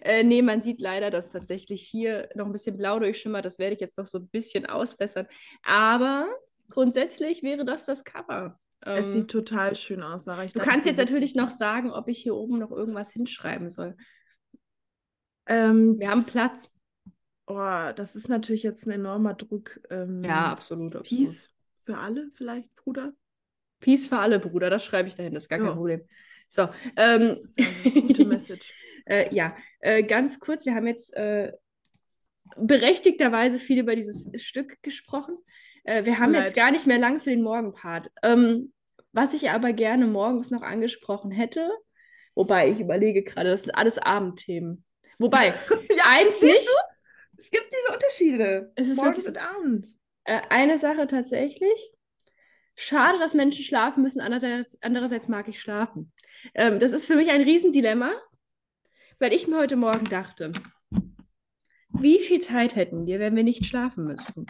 [0.00, 3.44] Äh, nee, man sieht leider, dass tatsächlich hier noch ein bisschen blau durchschimmert.
[3.44, 5.26] Das werde ich jetzt noch so ein bisschen ausbessern.
[5.62, 6.28] Aber
[6.70, 8.58] grundsätzlich wäre das das Cover.
[8.80, 10.44] Es sieht ähm, total schön aus, Sarah.
[10.44, 13.96] Ich du kannst jetzt natürlich noch sagen, ob ich hier oben noch irgendwas hinschreiben soll.
[15.46, 16.70] Ähm, Wir haben Platz.
[17.46, 19.80] Oh, das ist natürlich jetzt ein enormer Druck.
[19.90, 21.08] Ähm, ja, absolut, absolut.
[21.08, 23.12] Peace für alle vielleicht, Bruder?
[23.80, 24.68] Peace für alle, Bruder.
[24.68, 25.66] Das schreibe ich dahin, das ist gar ja.
[25.66, 26.02] kein Problem.
[26.48, 26.68] So.
[26.96, 27.40] Ähm,
[27.84, 28.72] gute Message.
[29.06, 31.52] äh, ja, äh, ganz kurz, wir haben jetzt äh,
[32.56, 35.36] berechtigterweise viel über dieses Stück gesprochen.
[35.84, 36.44] Äh, wir haben Leid.
[36.44, 38.10] jetzt gar nicht mehr lang für den Morgenpart.
[38.22, 38.72] Ähm,
[39.12, 41.70] was ich aber gerne morgens noch angesprochen hätte,
[42.34, 44.84] wobei ich überlege gerade, das sind alles Abendthemen.
[45.18, 45.46] Wobei,
[45.96, 46.66] ja, eins nicht.
[46.66, 46.72] Du?
[47.38, 48.72] Es gibt diese Unterschiede.
[48.74, 49.98] Es ist morgens und abends.
[50.24, 51.92] Äh, eine Sache tatsächlich.
[52.74, 56.12] Schade, dass Menschen schlafen müssen, andererseits, andererseits mag ich schlafen.
[56.54, 58.12] Ähm, das ist für mich ein Riesendilemma,
[59.18, 60.52] weil ich mir heute Morgen dachte,
[61.90, 64.46] wie viel Zeit hätten wir, wenn wir nicht schlafen müssten?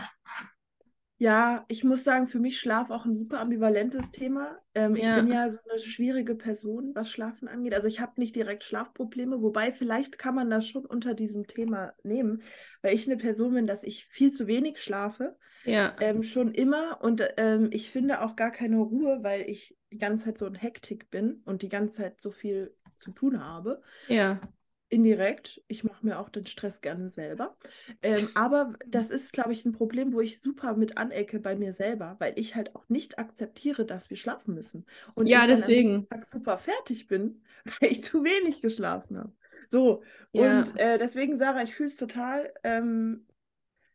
[1.18, 4.58] Ja, ich muss sagen, für mich Schlaf auch ein super ambivalentes Thema.
[4.74, 5.16] Ähm, ja.
[5.16, 7.74] Ich bin ja so eine schwierige Person, was Schlafen angeht.
[7.74, 11.94] Also ich habe nicht direkt Schlafprobleme, wobei vielleicht kann man das schon unter diesem Thema
[12.02, 12.42] nehmen,
[12.82, 15.36] weil ich eine Person bin, dass ich viel zu wenig schlafe.
[15.64, 15.96] Ja.
[16.00, 16.98] Ähm, schon immer.
[17.00, 20.54] Und ähm, ich finde auch gar keine Ruhe, weil ich die ganze Zeit so ein
[20.54, 23.82] Hektik bin und die ganze Zeit so viel zu tun habe.
[24.08, 24.40] Ja
[24.88, 25.62] indirekt.
[25.68, 27.56] Ich mache mir auch den Stress gerne selber.
[28.02, 31.72] Ähm, aber das ist, glaube ich, ein Problem, wo ich super mit anecke bei mir
[31.72, 34.86] selber, weil ich halt auch nicht akzeptiere, dass wir schlafen müssen.
[35.14, 36.08] Und ja, ich deswegen.
[36.08, 37.42] Tag super fertig bin,
[37.80, 39.32] weil ich zu wenig geschlafen habe.
[39.68, 40.60] So, ja.
[40.60, 42.52] und äh, deswegen, Sarah, ich fühle es total.
[42.62, 43.26] Ähm,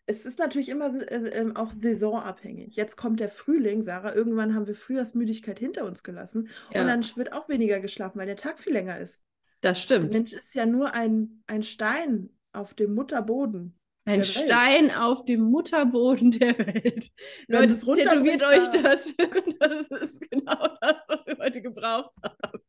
[0.05, 2.75] es ist natürlich immer äh, äh, auch saisonabhängig.
[2.75, 4.13] Jetzt kommt der Frühling, Sarah.
[4.13, 6.49] Irgendwann haben wir Frühjahrsmüdigkeit hinter uns gelassen.
[6.73, 6.81] Ja.
[6.81, 9.23] Und dann wird auch weniger geschlafen, weil der Tag viel länger ist.
[9.61, 10.13] Das stimmt.
[10.13, 13.77] Der Mensch ist ja nur ein, ein Stein auf dem Mutterboden.
[14.03, 17.11] Ein Stein auf dem Mutterboden der Welt.
[17.47, 19.13] Wenn Leute, tätowiert euch das.
[19.59, 22.59] Das ist genau das, was wir heute gebraucht haben.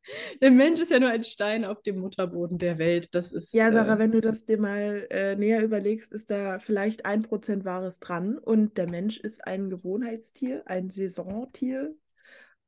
[0.42, 3.14] Der Mensch ist ja nur ein Stein auf dem Mutterboden der Welt.
[3.14, 3.54] Das ist.
[3.54, 7.22] Ja, Sarah, äh, wenn du das dir mal äh, näher überlegst, ist da vielleicht ein
[7.22, 8.36] Prozent Wahres dran.
[8.36, 11.94] Und der Mensch ist ein Gewohnheitstier, ein Saisontier,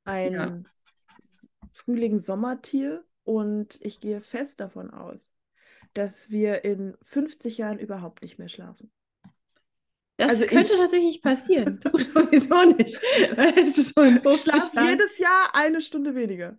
[0.04, 0.62] ein ja.
[1.72, 5.33] Frühling-Sommertier und ich gehe fest davon aus,
[5.94, 8.90] dass wir in 50 Jahren überhaupt nicht mehr schlafen.
[10.16, 11.80] Das also könnte ich, tatsächlich passieren.
[11.80, 13.00] Du sowieso nicht.
[13.74, 16.56] so ich schlafe jedes Jahr eine Stunde weniger.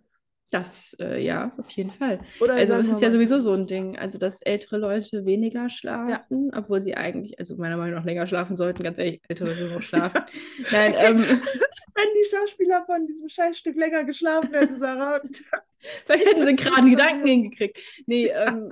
[0.50, 2.20] Das, äh, ja, auf jeden Fall.
[2.38, 6.50] Oder also es ist ja sowieso so ein Ding, also dass ältere Leute weniger schlafen,
[6.52, 6.58] ja.
[6.58, 9.82] obwohl sie eigentlich, also meiner Meinung nach länger schlafen sollten, ganz ehrlich, ältere Leute noch
[9.82, 10.22] schlafen.
[10.70, 15.20] Nein, ähm, Wenn die Schauspieler von diesem Scheißstück länger geschlafen hätten, Sarah.
[16.04, 17.78] Vielleicht hätten sie gerade einen Gedanken hingekriegt.
[18.06, 18.70] Nee, ähm.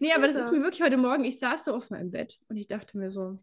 [0.00, 2.56] Nee, aber das ist mir wirklich heute Morgen, ich saß so auf meinem Bett und
[2.56, 3.38] ich dachte mir so,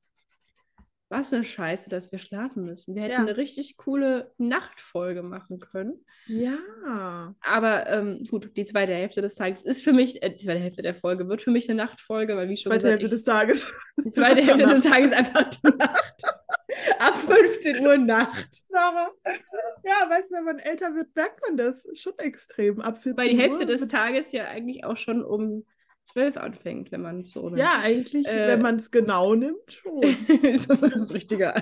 [1.10, 2.96] was eine Scheiße, dass wir schlafen müssen.
[2.96, 3.20] Wir hätten ja.
[3.20, 6.04] eine richtig coole Nachtfolge machen können.
[6.26, 7.34] Ja.
[7.42, 10.82] Aber ähm, gut, die zweite Hälfte des Tages ist für mich, äh, die zweite Hälfte
[10.82, 13.24] der Folge wird für mich eine Nachtfolge, weil wie schon zweite gesagt, Hälfte ich, des
[13.24, 13.74] Tages.
[14.04, 16.24] Die zweite Hälfte des Tages ist einfach die Nacht.
[17.00, 18.64] Ab 15 Uhr Nacht.
[18.72, 22.82] Ja, weißt du, wenn man älter wird, merkt man das schon extrem.
[22.82, 25.66] Ab 14 Weil die Hälfte Uhr des Tages ja eigentlich auch schon um
[26.04, 27.60] zwölf anfängt, wenn man es so nimmt.
[27.60, 30.02] Ja, eigentlich, äh, wenn man es genau nimmt, schon.
[30.42, 31.54] das ist das richtige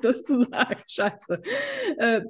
[0.00, 0.80] das zu sagen.
[0.88, 1.42] Scheiße.
[1.98, 2.22] Äh,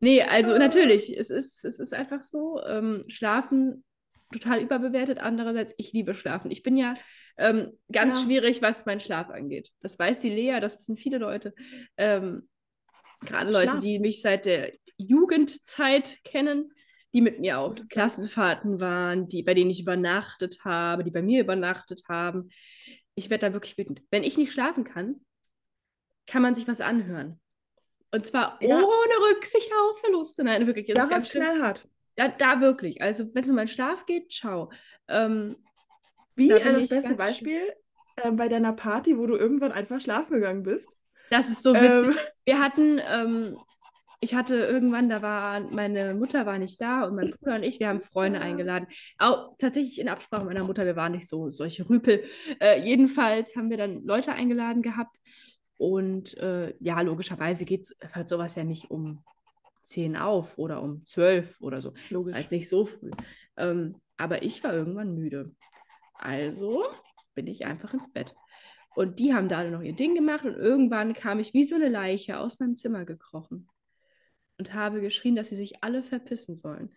[0.00, 3.84] nee, also natürlich, es ist, es ist einfach so, ähm, Schlafen
[4.32, 5.18] total überbewertet.
[5.18, 6.50] Andererseits, ich liebe Schlafen.
[6.50, 6.94] Ich bin ja
[7.38, 8.26] ähm, ganz ja.
[8.26, 9.70] schwierig, was mein Schlaf angeht.
[9.80, 11.54] Das weiß die Lea, das wissen viele Leute.
[11.96, 12.48] Ähm,
[13.20, 16.72] Gerade Leute, die mich seit der Jugendzeit kennen
[17.12, 21.42] die mit mir auf Klassenfahrten waren, die, bei denen ich übernachtet habe, die bei mir
[21.42, 22.48] übernachtet haben.
[23.14, 24.02] Ich werde da wirklich wütend.
[24.10, 25.16] Wenn ich nicht schlafen kann,
[26.26, 27.40] kann man sich was anhören.
[28.10, 28.76] Und zwar ja.
[28.76, 30.44] ohne Rücksicht auf Verluste.
[30.44, 30.86] Nein, wirklich.
[30.86, 31.86] Das da ist knallhart.
[32.16, 33.00] Da, da wirklich.
[33.02, 34.70] Also, wenn es um meinen Schlaf geht, ciao.
[35.08, 35.56] Ähm,
[36.36, 37.72] Wie da äh, das beste Beispiel
[38.16, 40.88] äh, bei deiner Party, wo du irgendwann einfach schlafen gegangen bist.
[41.30, 42.16] Das ist so witzig.
[42.16, 42.30] Ähm.
[42.44, 43.56] Wir hatten ähm,
[44.22, 47.80] ich hatte irgendwann, da war meine Mutter war nicht da und mein Bruder und ich,
[47.80, 48.86] wir haben Freunde eingeladen.
[49.18, 52.22] Auch tatsächlich in Absprache mit meiner Mutter, wir waren nicht so solche Rüpel.
[52.60, 55.16] Äh, jedenfalls haben wir dann Leute eingeladen gehabt.
[55.76, 59.24] Und äh, ja, logischerweise geht hört sowas ja nicht um
[59.82, 61.92] 10 auf oder um 12 oder so.
[62.08, 62.36] Logisch.
[62.36, 63.10] Als nicht so früh.
[63.56, 65.50] Ähm, aber ich war irgendwann müde.
[66.22, 66.84] Also
[67.34, 68.34] bin ich einfach ins Bett.
[68.94, 71.88] Und die haben da noch ihr Ding gemacht und irgendwann kam ich wie so eine
[71.88, 73.68] Leiche aus meinem Zimmer gekrochen
[74.58, 76.92] und habe geschrien, dass sie sich alle verpissen sollen.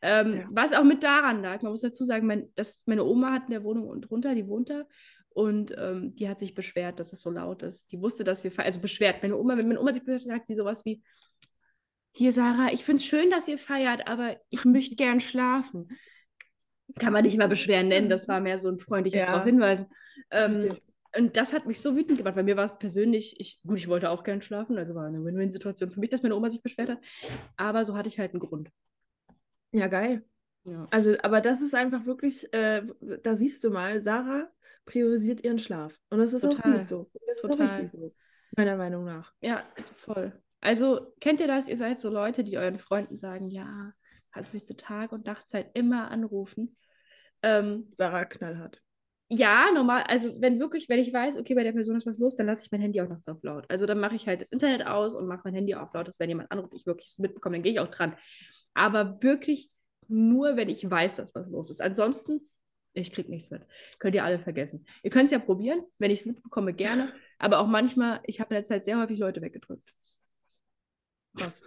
[0.00, 0.48] Ähm, ja.
[0.50, 3.50] Was auch mit daran lag, man muss dazu sagen, mein, dass meine Oma hat in
[3.50, 4.86] der Wohnung und drunter, die wohnt da.
[5.32, 7.92] Und ähm, die hat sich beschwert, dass es so laut ist.
[7.92, 8.66] Die wusste, dass wir feiern.
[8.66, 9.22] Also beschwert.
[9.22, 11.02] Meine Oma, wenn meine Oma sich beschwert, sagt sie sowas wie:
[12.12, 15.88] Hier, Sarah, ich finde es schön, dass ihr feiert, aber ich möchte gern schlafen.
[16.98, 19.26] Kann man nicht mal beschweren nennen, das war mehr so ein freundliches ja.
[19.26, 19.86] darauf hinweisen.
[20.30, 20.76] Ähm,
[21.16, 23.88] und das hat mich so wütend gemacht, weil mir war es persönlich, ich, gut, ich
[23.88, 26.90] wollte auch gern schlafen, also war eine Win-Win-Situation für mich, dass meine Oma sich beschwert
[26.90, 27.00] hat.
[27.56, 28.70] Aber so hatte ich halt einen Grund.
[29.72, 30.24] Ja, geil.
[30.64, 30.86] Ja.
[30.90, 32.82] Also, aber das ist einfach wirklich, äh,
[33.22, 34.48] da siehst du mal, Sarah
[34.84, 35.98] priorisiert ihren Schlaf.
[36.10, 36.72] Und das ist Total.
[36.72, 37.10] auch gut so.
[37.26, 37.66] Das Total.
[37.66, 38.14] ist auch richtig so,
[38.56, 39.32] meiner Meinung nach.
[39.40, 40.32] Ja, voll.
[40.60, 41.68] Also, kennt ihr das?
[41.68, 43.92] Ihr seid so Leute, die euren Freunden sagen, ja,
[44.32, 46.76] kannst mich zu Tag und Nachtzeit immer anrufen.
[47.42, 48.80] Ähm, Sarah knallhart
[49.32, 52.34] ja, normal, also wenn wirklich, wenn ich weiß, okay, bei der Person ist was los,
[52.34, 53.64] dann lasse ich mein Handy auch nachts auf laut.
[53.68, 56.18] Also dann mache ich halt das Internet aus und mache mein Handy auf laut, dass
[56.18, 58.16] wenn jemand anruft, ich wirklich mitbekomme, dann gehe ich auch dran.
[58.74, 59.70] Aber wirklich
[60.08, 61.80] nur, wenn ich weiß, dass was los ist.
[61.80, 62.40] Ansonsten,
[62.92, 63.62] ich kriege nichts mit.
[64.00, 64.84] Könnt ihr alle vergessen.
[65.04, 67.12] Ihr könnt es ja probieren, wenn ich es mitbekomme, gerne.
[67.38, 69.94] Aber auch manchmal, ich habe in der Zeit sehr häufig Leute weggedrückt.
[71.34, 71.62] Was?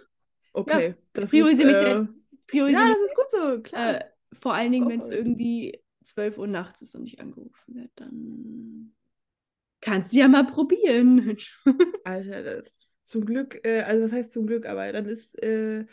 [0.52, 0.88] Okay.
[0.88, 2.08] Ja, das priorisiere mich äh, selbst.
[2.46, 3.94] Priorisiere ja, das ist gut so, klar.
[3.94, 4.04] Äh,
[4.34, 8.94] vor allen Dingen, wenn es irgendwie 12 Uhr nachts ist und ich angerufen werde, dann
[9.80, 11.36] kannst du ja mal probieren.
[12.04, 15.86] Alter, das zum Glück, äh, also was heißt zum Glück, aber dann ist äh,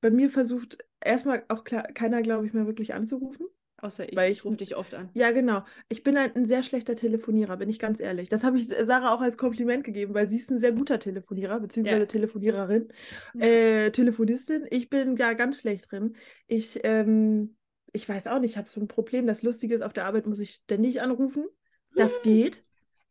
[0.00, 3.46] bei mir versucht erstmal auch klar, keiner, glaube ich, mehr wirklich anzurufen.
[3.78, 5.10] Außer ich, weil ich, ich rufe dich oft an.
[5.12, 5.62] Ja, genau.
[5.88, 8.28] Ich bin halt ein sehr schlechter Telefonierer, bin ich ganz ehrlich.
[8.30, 11.60] Das habe ich Sarah auch als Kompliment gegeben, weil sie ist ein sehr guter Telefonierer,
[11.60, 12.06] beziehungsweise ja.
[12.06, 12.88] Telefoniererin,
[13.34, 13.44] ja.
[13.44, 14.66] Äh, Telefonistin.
[14.70, 16.16] Ich bin ja ganz schlecht drin.
[16.46, 17.56] Ich ähm,
[17.96, 19.26] ich weiß auch nicht, ich habe so ein Problem.
[19.26, 21.46] Das Lustige ist, auf der Arbeit muss ich ständig anrufen.
[21.94, 22.62] Das geht.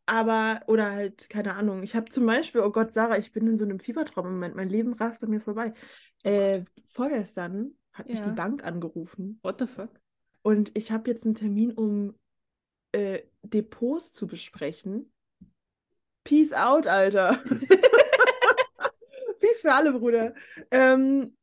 [0.06, 1.82] Aber, oder halt, keine Ahnung.
[1.82, 4.56] Ich habe zum Beispiel, oh Gott, Sarah, ich bin in so einem Fiebertraum im Moment.
[4.56, 5.74] Mein Leben rast an mir vorbei.
[6.24, 8.14] Äh, vorgestern hat ja.
[8.14, 9.40] mich die Bank angerufen.
[9.42, 9.90] What the fuck?
[10.44, 12.14] Und ich habe jetzt einen Termin, um
[12.92, 15.12] äh, Depots zu besprechen.
[16.24, 17.42] Peace out, Alter.
[19.40, 20.36] Peace für alle, Bruder.
[20.70, 21.36] Ähm,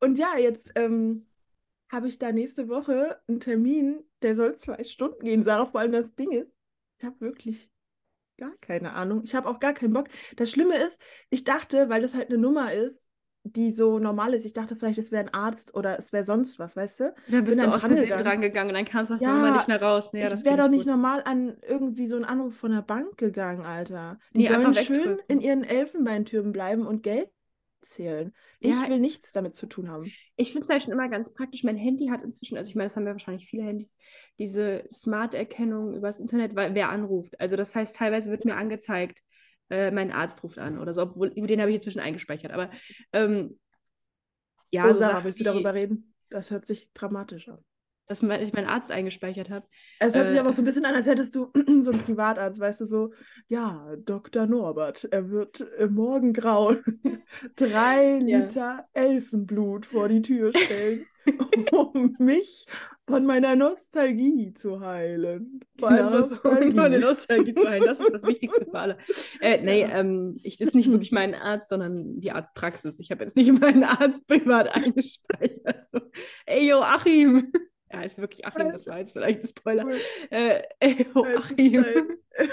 [0.00, 1.29] und ja, jetzt ähm,
[1.90, 5.66] habe ich da nächste Woche einen Termin, der soll zwei Stunden gehen, Sarah.
[5.66, 6.52] Vor allem das Ding ist,
[6.96, 7.70] ich habe wirklich
[8.38, 9.22] gar keine Ahnung.
[9.24, 10.08] Ich habe auch gar keinen Bock.
[10.36, 13.08] Das Schlimme ist, ich dachte, weil das halt eine Nummer ist,
[13.42, 16.58] die so normal ist, ich dachte vielleicht, es wäre ein Arzt oder es wäre sonst
[16.58, 17.14] was, weißt du?
[17.28, 19.52] Dann bist Bin du aus Versehen dran gegangen und dann kamst du aus ja, Nummer
[19.52, 20.12] nicht mehr raus.
[20.12, 20.92] Nee, ich wäre doch nicht gut.
[20.92, 24.18] normal an irgendwie so einen Anruf von der Bank gegangen, Alter.
[24.34, 27.30] Die nee, sollen schön in ihren Elfenbeintürmen bleiben und Geld
[27.82, 28.32] zählen.
[28.60, 30.10] Ich ja, will nichts damit zu tun haben.
[30.36, 31.64] Ich finde es halt schon immer ganz praktisch.
[31.64, 33.94] Mein Handy hat inzwischen, also ich meine, das haben ja wahrscheinlich viele Handys,
[34.38, 37.38] diese Smart-Erkennung übers Internet, wer anruft.
[37.40, 39.22] Also das heißt, teilweise wird mir angezeigt,
[39.70, 42.52] äh, mein Arzt ruft an oder so, obwohl den habe ich inzwischen eingespeichert.
[42.52, 42.70] Aber
[43.12, 43.58] ähm,
[44.70, 46.14] Ja, oh, Sarah, willst du darüber reden?
[46.28, 47.64] Das hört sich dramatisch an
[48.10, 49.66] dass ich meinen Arzt eingespeichert habe.
[50.00, 52.60] Es hört äh, sich aber so ein bisschen an, als hättest du so einen Privatarzt,
[52.60, 53.12] weißt du, so,
[53.48, 54.46] ja, Dr.
[54.46, 56.74] Norbert, er wird morgen grau
[57.56, 58.84] drei Liter ja.
[58.92, 61.06] Elfenblut vor die Tür stellen,
[61.72, 62.66] um mich
[63.08, 65.60] von meiner Nostalgie zu heilen.
[65.78, 66.72] Vor genau, Nostalgie.
[66.72, 68.98] von der Nostalgie zu heilen, das ist das Wichtigste für alle.
[69.40, 72.98] Äh, nee, ähm, ich, das ist nicht wirklich mein Arzt, sondern die Arztpraxis.
[73.00, 75.82] Ich habe jetzt nicht meinen Arzt privat eingespeichert.
[75.92, 76.00] So,
[76.46, 77.52] ey, yo, Achim,
[77.92, 79.86] ja, ist wirklich Achim, das war jetzt vielleicht ein Spoiler.
[80.30, 81.84] Äh, ey, oh, Achim.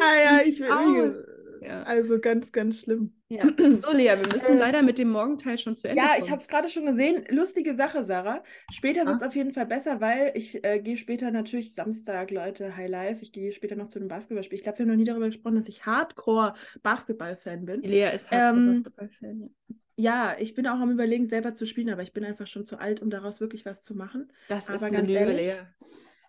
[0.00, 1.26] ah ja, ich will.
[1.62, 1.82] Ja.
[1.82, 3.12] Also ganz, ganz schlimm.
[3.28, 3.44] Ja.
[3.70, 6.24] So, Lea, wir müssen äh, leider mit dem Morgenteil schon zu Ende Ja, kommen.
[6.24, 7.24] ich habe es gerade schon gesehen.
[7.28, 8.42] Lustige Sache, Sarah.
[8.72, 12.76] Später wird es auf jeden Fall besser, weil ich äh, gehe später natürlich Samstag, Leute,
[12.76, 13.22] High Life.
[13.22, 14.56] Ich gehe später noch zu einem Basketballspiel.
[14.56, 17.82] Ich glaube, wir haben noch nie darüber gesprochen, dass ich Hardcore-Basketball-Fan bin.
[17.82, 19.76] Lea ist Hardcore-Basketball-Fan, ähm, ja.
[20.00, 22.78] Ja, ich bin auch am Überlegen, selber zu spielen, aber ich bin einfach schon zu
[22.78, 24.32] alt, um daraus wirklich was zu machen.
[24.48, 25.56] Das aber ist eine Lüge, ehrlich, Lea.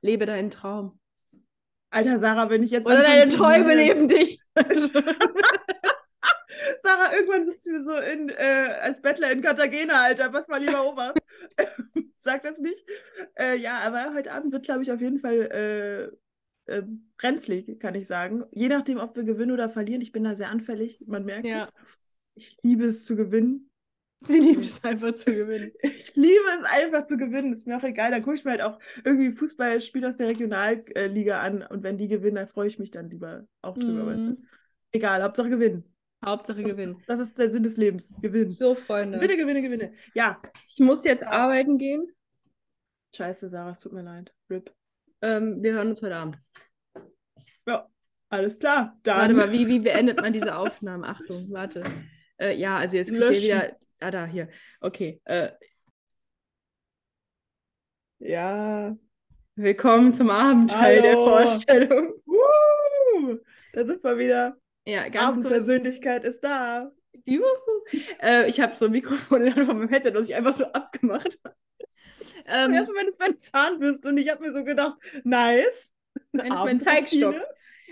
[0.02, 1.00] Lebe deinen Traum.
[1.90, 2.86] Alter, Sarah, wenn ich jetzt.
[2.86, 4.42] Oder deine Träume leben dich.
[6.84, 10.30] Sarah, irgendwann sitzen wir so in, äh, als Bettler in Cartagena, Alter.
[10.30, 11.14] Pass mal lieber Ober.
[12.18, 12.86] Sag das nicht.
[13.40, 16.12] Äh, ja, aber heute Abend wird, glaube ich, auf jeden Fall
[16.68, 16.84] äh, äh,
[17.18, 18.44] brenzlig, kann ich sagen.
[18.52, 20.02] Je nachdem, ob wir gewinnen oder verlieren.
[20.02, 21.64] Ich bin da sehr anfällig, man merkt ja.
[21.64, 21.74] es.
[22.36, 23.72] Ich liebe es zu gewinnen.
[24.24, 25.72] Sie liebt es einfach zu gewinnen.
[25.82, 27.54] Ich liebe es einfach zu gewinnen.
[27.54, 28.12] Ist mir auch egal.
[28.12, 32.08] Dann gucke ich mir halt auch irgendwie Fußballspiele aus der Regionalliga an und wenn die
[32.08, 34.04] gewinnen, dann freue ich mich dann lieber auch drüber.
[34.04, 34.08] Mm.
[34.08, 34.38] Weißt du?
[34.92, 35.84] Egal, Hauptsache gewinnen.
[36.24, 37.02] Hauptsache gewinnen.
[37.08, 38.14] Das ist der Sinn des Lebens.
[38.22, 38.50] Gewinnen.
[38.50, 39.18] So, Freunde.
[39.18, 39.94] Gewinne, gewinne, gewinne.
[40.14, 40.40] Ja.
[40.68, 42.08] Ich muss jetzt arbeiten gehen.
[43.16, 44.32] Scheiße, Sarah, es tut mir leid.
[44.50, 44.72] RIP.
[45.22, 46.40] Ähm, wir hören uns heute Abend.
[47.66, 47.88] Ja,
[48.30, 49.00] alles klar.
[49.04, 49.18] Dann.
[49.18, 51.04] Warte mal, wie, wie beendet man diese Aufnahmen?
[51.04, 51.84] Achtung, warte.
[52.42, 53.78] Äh, ja, also jetzt kriegt ihr wieder.
[54.00, 54.50] Ah, da, hier.
[54.80, 55.22] Okay.
[55.26, 55.52] Äh,
[58.18, 58.98] ja.
[59.56, 61.04] Willkommen zum Abendteil Hallo.
[61.04, 62.14] der Vorstellung.
[62.26, 63.38] Uh,
[63.74, 64.58] da sind wir wieder.
[64.86, 66.92] Ja, ganz Abendpersönlichkeit ist da.
[67.26, 67.46] Juhu.
[68.20, 71.56] Äh, ich habe so ein Mikrofon in meinem Headset, was ich einfach so abgemacht habe.
[72.48, 75.94] Ähm, Erstmal, wenn es mein Zahnbürste und ich habe mir so gedacht, nice.
[76.34, 77.36] Das ist mein Zeigstock.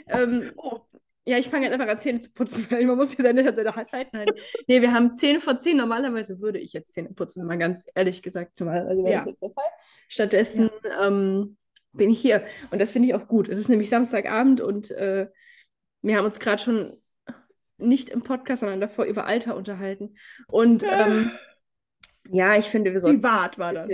[0.07, 0.79] Ähm, oh.
[1.25, 3.85] Ja, ich fange halt einfach an, Zähne zu putzen, weil man muss ja seine, seine
[3.85, 4.39] Zeiten halten.
[4.67, 5.77] nee, wir haben 10 vor 10.
[5.77, 8.61] Normalerweise würde ich jetzt Zähne putzen, mal ganz ehrlich gesagt.
[8.61, 9.25] Also ja.
[9.25, 9.63] jetzt der Fall.
[10.07, 11.07] Stattdessen ja.
[11.07, 11.57] ähm,
[11.93, 12.43] bin ich hier.
[12.71, 13.47] Und das finde ich auch gut.
[13.49, 15.27] Es ist nämlich Samstagabend und äh,
[16.01, 17.01] wir haben uns gerade schon
[17.77, 20.15] nicht im Podcast, sondern davor über Alter unterhalten.
[20.47, 21.31] Und ähm,
[22.29, 23.21] ja, ich finde, wir sollten.
[23.21, 23.87] Privat war das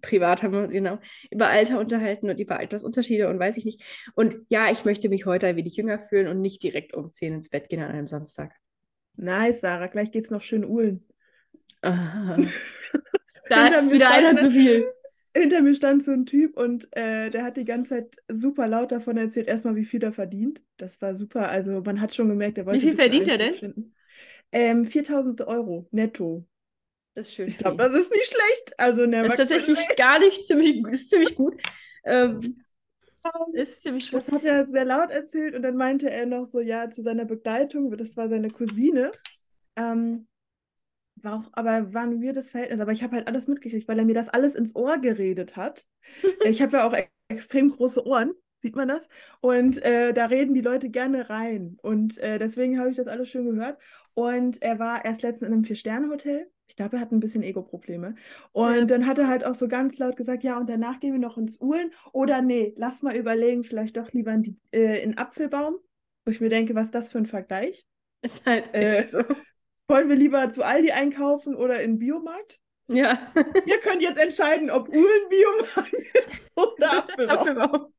[0.00, 0.98] privat haben wir genau
[1.30, 3.82] über Alter unterhalten und über Altersunterschiede und weiß ich nicht.
[4.14, 7.34] Und ja, ich möchte mich heute ein wenig jünger fühlen und nicht direkt um 10
[7.34, 8.52] ins Bett gehen an einem Samstag.
[9.16, 11.06] Nice, Sarah, gleich geht's noch schön uhlen.
[11.82, 14.86] da ist wieder einer zu viel.
[15.36, 18.92] Hinter mir stand so ein Typ und äh, der hat die ganze Zeit super laut
[18.92, 20.62] davon erzählt, erstmal, wie viel er verdient.
[20.76, 21.48] Das war super.
[21.48, 22.80] Also man hat schon gemerkt, er wollte.
[22.80, 23.92] Wie viel verdient er denn?
[24.52, 26.46] Ähm, 4000 Euro netto.
[27.14, 27.46] Das ist schön.
[27.46, 28.74] Ich glaube, das ist nicht schlecht.
[28.78, 31.60] Also, das ist tatsächlich gar nicht ziemlich, ist ziemlich gut.
[32.04, 32.38] Ähm,
[33.52, 34.22] ist ziemlich gut.
[34.26, 37.24] Das hat er sehr laut erzählt und dann meinte er noch so, ja, zu seiner
[37.24, 39.12] Begleitung, das war seine Cousine.
[39.76, 40.26] Ähm,
[41.16, 42.80] war auch, aber war ein weirdes Verhältnis.
[42.80, 45.84] Aber ich habe halt alles mitgekriegt, weil er mir das alles ins Ohr geredet hat.
[46.44, 49.08] ich habe ja auch e extrem große Ohren, sieht man das?
[49.40, 51.78] Und äh, da reden die Leute gerne rein.
[51.80, 53.80] Und äh, deswegen habe ich das alles schön gehört.
[54.14, 58.14] Und er war erst letztens in einem Vier-Sterne-Hotel ich glaube, er hat ein bisschen Ego-Probleme.
[58.52, 58.84] Und ja.
[58.84, 61.36] dann hat er halt auch so ganz laut gesagt, ja, und danach gehen wir noch
[61.36, 61.92] ins Uhlen.
[62.12, 65.76] Oder nee, lass mal überlegen, vielleicht doch lieber in, die, äh, in Apfelbaum.
[66.24, 67.86] Wo ich mir denke, was ist das für ein Vergleich?
[68.22, 69.22] Ist halt äh, so.
[69.88, 72.58] Wollen wir lieber zu Aldi einkaufen oder in Biomarkt?
[72.88, 73.18] Ja.
[73.66, 77.38] Ihr könnt jetzt entscheiden, ob Uhlen Biomarkt ist oder Apfelbaum.
[77.38, 77.94] Apfelbaum.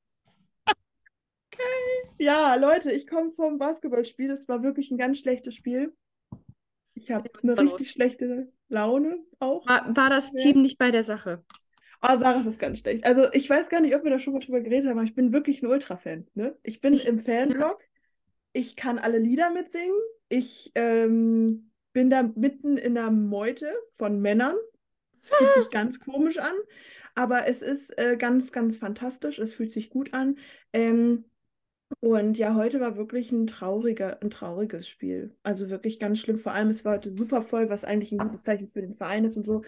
[0.68, 2.10] Okay.
[2.18, 4.28] Ja, Leute, ich komme vom Basketballspiel.
[4.28, 5.96] Das war wirklich ein ganz schlechtes Spiel.
[6.96, 9.68] Ich habe eine richtig schlechte Laune auch.
[9.68, 10.44] War, war das ja.
[10.44, 11.44] Team nicht bei der Sache?
[12.02, 13.06] Oh, Sarah ist ganz schlecht.
[13.06, 15.16] Also ich weiß gar nicht, ob wir da schon mal drüber geredet haben, aber ich
[15.16, 16.28] bin wirklich ein Ultra-Fan.
[16.36, 16.56] Ne?
[16.64, 17.80] Ich bin ich, im Fanblog.
[18.54, 19.96] Ich kann alle Lieder mitsingen.
[20.30, 24.56] Ich ähm, bin da mitten in einer Meute von Männern.
[25.22, 26.54] Es fühlt sich ganz komisch an,
[27.16, 29.40] aber es ist äh, ganz, ganz fantastisch.
[29.40, 30.38] Es fühlt sich gut an.
[30.74, 31.26] Ähm,
[32.00, 35.36] und ja, heute war wirklich ein trauriger, ein trauriges Spiel.
[35.44, 36.40] Also wirklich ganz schlimm.
[36.40, 39.26] Vor allem, es war heute super voll, was eigentlich ein gutes Zeichen für den Verein
[39.26, 39.64] ist und so.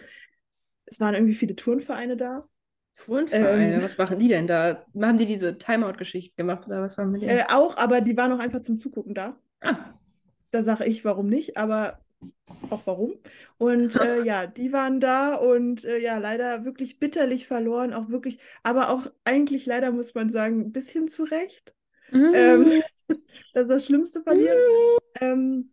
[0.84, 2.48] Es waren irgendwie viele Turnvereine da.
[2.96, 3.74] Turnvereine?
[3.74, 4.84] Ähm, was machen die denn da?
[5.00, 7.26] Haben die diese Timeout-Geschichte gemacht oder was haben die?
[7.26, 9.36] Äh, auch, aber die waren auch einfach zum Zugucken da.
[9.60, 9.76] Ah.
[10.50, 12.00] da sage ich, warum nicht, aber
[12.70, 13.14] auch warum.
[13.58, 18.38] Und äh, ja, die waren da und äh, ja, leider wirklich bitterlich verloren, auch wirklich,
[18.62, 21.74] aber auch eigentlich leider muss man sagen, ein bisschen zu Recht.
[22.10, 22.34] Mm.
[22.34, 22.64] Ähm,
[23.54, 24.56] das ist das Schlimmste verlieren.
[24.56, 25.24] Mm.
[25.24, 25.72] Ähm,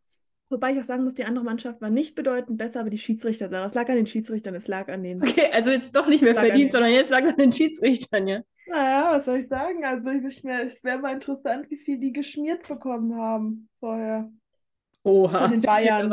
[0.49, 3.49] wobei ich auch sagen muss, die andere Mannschaft war nicht bedeutend besser, aber die Schiedsrichter,
[3.49, 5.21] Sarah, es lag an den Schiedsrichtern, es lag an den.
[5.23, 8.41] Okay, also jetzt doch nicht mehr verdient, sondern jetzt lag es an den Schiedsrichtern, ja.
[8.67, 9.85] Naja, was soll ich sagen?
[9.85, 14.31] Also ich, es wäre mal interessant, wie viel die geschmiert bekommen haben vorher.
[15.03, 16.11] Oha, von den Bayern.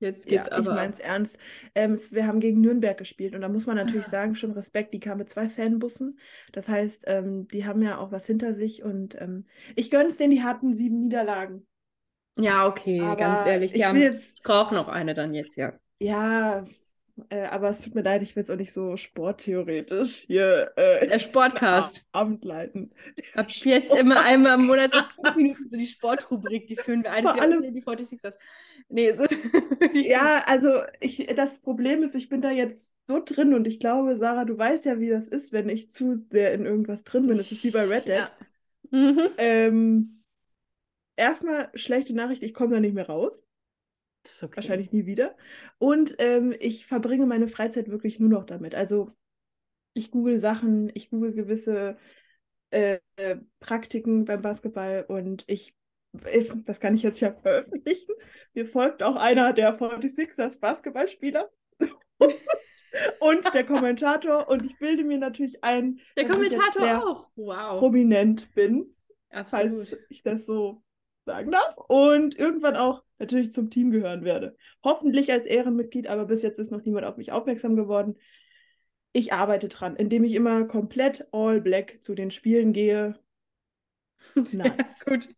[0.00, 0.70] Jetzt geht's ja, aber.
[0.70, 1.38] Ich meine es ernst.
[1.74, 4.10] Ähm, wir haben gegen Nürnberg gespielt und da muss man natürlich ah.
[4.10, 6.18] sagen, schon Respekt, die kamen mit zwei Fanbussen.
[6.52, 10.16] Das heißt, ähm, die haben ja auch was hinter sich und ähm, ich gönne es
[10.16, 11.66] denen, die hatten sieben Niederlagen.
[12.36, 13.72] Ja, okay, aber ganz ehrlich.
[13.72, 15.74] Die ich, haben, jetzt, ich brauche noch eine dann jetzt, ja.
[16.00, 16.64] Ja,
[17.28, 20.72] äh, aber es tut mir leid, ich will jetzt auch nicht so sporttheoretisch hier.
[20.76, 22.02] Äh, Der Sportcast.
[22.12, 22.92] Amt leiten.
[23.34, 27.12] Ab jetzt immer einmal im Monat so fünf Minuten so die Sportrubrik, die führen wir
[27.12, 27.22] ein.
[27.24, 28.34] Vor allem die 46ers.
[28.88, 29.24] Nee, so
[29.94, 30.70] ja, also
[31.00, 34.58] ich, das Problem ist, ich bin da jetzt so drin und ich glaube, Sarah, du
[34.58, 37.38] weißt ja, wie das ist, wenn ich zu sehr in irgendwas drin bin.
[37.38, 38.16] Es ist wie bei Red Dead.
[38.16, 38.30] Ja.
[38.90, 39.28] Mhm.
[39.38, 40.22] Ähm,
[41.16, 43.42] erstmal schlechte Nachricht, ich komme da nicht mehr raus.
[44.26, 44.56] Okay.
[44.56, 45.36] Wahrscheinlich nie wieder.
[45.78, 48.74] Und ähm, ich verbringe meine Freizeit wirklich nur noch damit.
[48.74, 49.08] Also
[49.94, 51.96] ich google Sachen, ich google gewisse
[52.70, 52.98] äh,
[53.58, 55.76] Praktiken beim Basketball und ich,
[56.66, 58.12] das kann ich jetzt ja veröffentlichen,
[58.54, 61.50] mir folgt auch einer der 46ers Basketballspieler.
[63.20, 67.30] und der Kommentator und ich bilde mir natürlich ein, der Kommentator auch.
[67.34, 67.78] Wow.
[67.80, 68.94] prominent bin,
[69.30, 69.76] Absolut.
[69.78, 70.82] falls ich das so
[71.30, 71.76] sagen darf.
[71.88, 74.56] Und irgendwann auch natürlich zum Team gehören werde.
[74.82, 78.16] Hoffentlich als Ehrenmitglied, aber bis jetzt ist noch niemand auf mich aufmerksam geworden.
[79.12, 83.14] Ich arbeite dran, indem ich immer komplett all black zu den Spielen gehe.
[84.34, 84.52] Nice.
[85.06, 85.28] Ja, gut.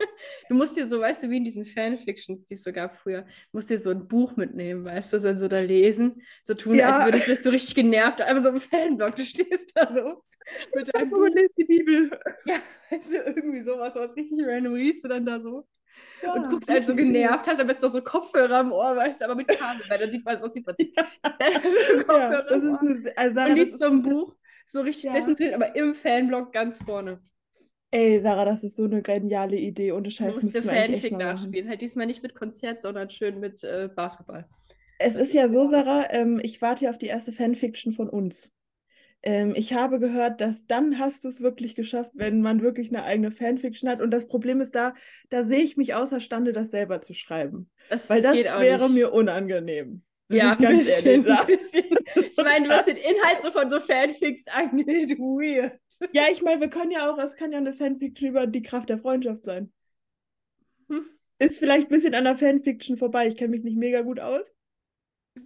[0.48, 3.24] Du musst dir so, weißt du, wie in diesen Fanfictions, die es so gab früher,
[3.52, 6.98] musst dir so ein Buch mitnehmen, weißt du, dann so da lesen, so tun, ja.
[6.98, 10.20] als würdest du richtig genervt, einfach so im Fanblog, du stehst da so
[10.74, 11.18] mit deinem Buch.
[11.18, 12.10] und liest die Bibel.
[12.44, 12.56] Ja,
[12.90, 15.64] weißt du, irgendwie sowas, was richtig random liest du dann da so
[16.22, 19.20] ja, und guckst halt so genervt, hast am besten noch so Kopfhörer im Ohr, weißt
[19.20, 20.76] du, aber mit Kabel, weil dann sieht man, was sieht man.
[20.78, 22.80] So Kopfhörer ja, im Ohr.
[22.80, 24.34] Eine, also und liest so ein Buch,
[24.66, 25.12] so richtig ja.
[25.12, 27.20] dezentriert, aber im Fanblog ganz vorne.
[27.94, 29.92] Ey, Sarah, das ist so eine geniale Idee.
[29.92, 30.36] Ohne Scheiß.
[30.36, 31.68] Du musst dir Fanfic nachspielen.
[31.68, 34.48] Halt diesmal nicht mit Konzert, sondern schön mit äh, Basketball.
[34.98, 38.08] Es das ist ja so, Sarah, ähm, ich warte ja auf die erste Fanfiction von
[38.08, 38.50] uns.
[39.22, 43.04] Ähm, ich habe gehört, dass dann hast du es wirklich geschafft, wenn man wirklich eine
[43.04, 44.02] eigene Fanfiction hat.
[44.02, 44.94] Und das Problem ist da,
[45.30, 47.70] da sehe ich mich außerstande, das selber zu schreiben.
[47.88, 48.94] Das Weil das wäre nicht.
[48.94, 50.02] mir unangenehm.
[50.28, 51.84] Ja, ein bisschen, ein bisschen.
[52.14, 55.78] Ich meine, was den Inhalt so von so Fanfics angeht, weird.
[56.12, 58.88] Ja, ich meine, wir können ja auch, es kann ja eine Fanfiction über die Kraft
[58.88, 59.72] der Freundschaft sein.
[60.88, 61.04] Hm.
[61.38, 63.26] Ist vielleicht ein bisschen an der Fanfiction vorbei.
[63.26, 64.54] Ich kenne mich nicht mega gut aus.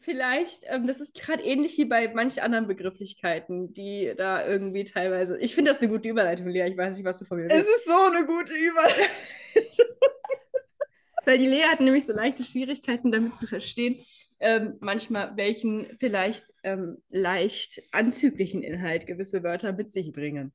[0.00, 5.38] Vielleicht, ähm, das ist gerade ähnlich wie bei manchen anderen Begrifflichkeiten, die da irgendwie teilweise.
[5.38, 6.66] Ich finde das eine gute Überleitung, Lea.
[6.68, 7.56] Ich weiß nicht, was du von mir willst.
[7.56, 9.06] Es ist so eine gute Überleitung.
[11.24, 14.04] Weil die Lea hat nämlich so leichte Schwierigkeiten damit zu verstehen,
[14.38, 20.52] ähm, manchmal welchen vielleicht ähm, leicht anzüglichen Inhalt gewisse Wörter mit sich bringen.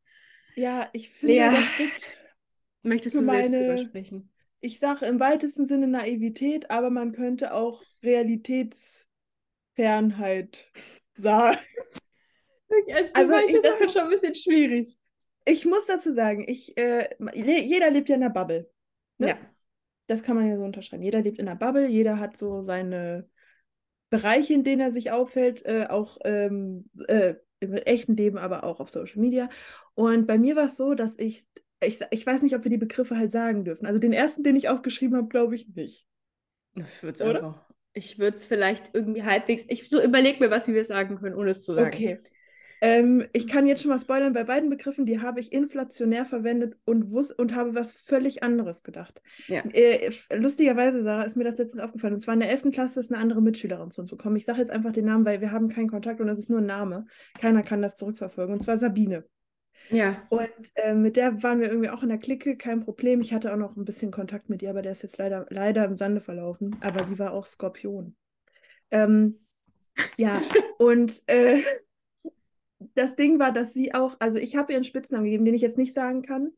[0.55, 2.11] Ja, ich finde, Lea, das spricht
[2.83, 3.49] möchtest du meine...
[3.49, 4.29] selbst übersprechen?
[4.59, 9.07] Ich sage im weitesten Sinne Naivität, aber man könnte auch Realitäts
[9.75, 10.71] Fernheit
[11.15, 11.57] sagen.
[12.87, 14.97] Es also ich das ist schon ein bisschen schwierig.
[15.45, 18.69] Ich muss dazu sagen, ich, äh, jeder lebt ja in einer Bubble.
[19.17, 19.29] Ne?
[19.29, 19.37] Ja.
[20.07, 21.03] Das kann man ja so unterschreiben.
[21.03, 23.29] Jeder lebt in einer Bubble, jeder hat so seine
[24.09, 28.79] Bereiche, in denen er sich auffällt, äh, auch ähm, äh, im echten Leben, aber auch
[28.79, 29.49] auf Social Media.
[29.93, 31.47] Und bei mir war es so, dass ich,
[31.81, 33.85] ich, ich weiß nicht, ob wir die Begriffe halt sagen dürfen.
[33.85, 36.05] Also den ersten, den ich aufgeschrieben habe, glaube ich nicht.
[36.75, 37.70] Das wird einfach.
[37.93, 39.65] Ich würde es vielleicht irgendwie halbwegs.
[39.67, 41.87] Ich so überlege mir was, wie wir es sagen können, ohne es zu sagen.
[41.93, 42.19] Okay.
[42.83, 46.77] Ähm, ich kann jetzt schon mal spoilern, bei beiden Begriffen, die habe ich inflationär verwendet
[46.83, 49.21] und, wus und habe was völlig anderes gedacht.
[49.47, 49.61] Ja.
[49.71, 52.15] Äh, lustigerweise, Sarah, ist mir das letztens aufgefallen.
[52.15, 52.71] Und zwar in der 11.
[52.71, 54.35] Klasse ist eine andere Mitschülerin zu uns gekommen.
[54.35, 56.59] Ich sage jetzt einfach den Namen, weil wir haben keinen Kontakt und das ist nur
[56.59, 57.05] ein Name.
[57.39, 58.53] Keiner kann das zurückverfolgen.
[58.55, 59.25] Und zwar Sabine.
[59.91, 60.25] Ja.
[60.29, 63.21] Und äh, mit der waren wir irgendwie auch in der Clique, kein Problem.
[63.21, 65.85] Ich hatte auch noch ein bisschen Kontakt mit ihr, aber der ist jetzt leider, leider
[65.85, 66.75] im Sande verlaufen.
[66.81, 68.15] Aber sie war auch Skorpion.
[68.89, 69.39] Ähm,
[70.17, 70.41] ja,
[70.79, 71.61] und äh,
[72.95, 75.61] das Ding war, dass sie auch, also ich habe ihr einen Spitznamen gegeben, den ich
[75.61, 76.51] jetzt nicht sagen kann.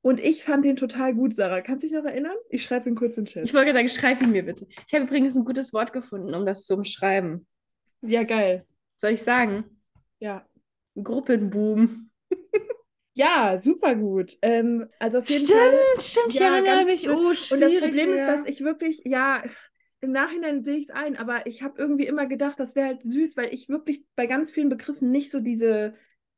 [0.00, 1.62] Und ich fand den total gut, Sarah.
[1.62, 2.36] Kannst du dich noch erinnern?
[2.48, 3.44] Ich schreibe ihn kurz in den Chat.
[3.44, 4.68] Ich wollte sagen, schreib ihn mir bitte.
[4.86, 7.44] Ich habe übrigens ein gutes Wort gefunden, um das zu umschreiben.
[8.02, 8.64] Ja, geil.
[8.96, 9.64] Soll ich sagen?
[10.20, 10.46] Ja.
[10.94, 12.10] Gruppenboom.
[13.16, 14.36] Ja, super gut.
[14.42, 15.86] Ähm, also auf jeden stimmt, Fall.
[15.98, 17.08] Stimmt, ich ja, erinnere mich.
[17.08, 17.10] frisch.
[17.10, 19.42] Oh, Und das schwierig, Problem ist, dass ich wirklich, ja,
[20.00, 23.02] im Nachhinein sehe ich es ein, aber ich habe irgendwie immer gedacht, das wäre halt
[23.02, 25.94] süß, weil ich wirklich bei ganz vielen Begriffen nicht so diese,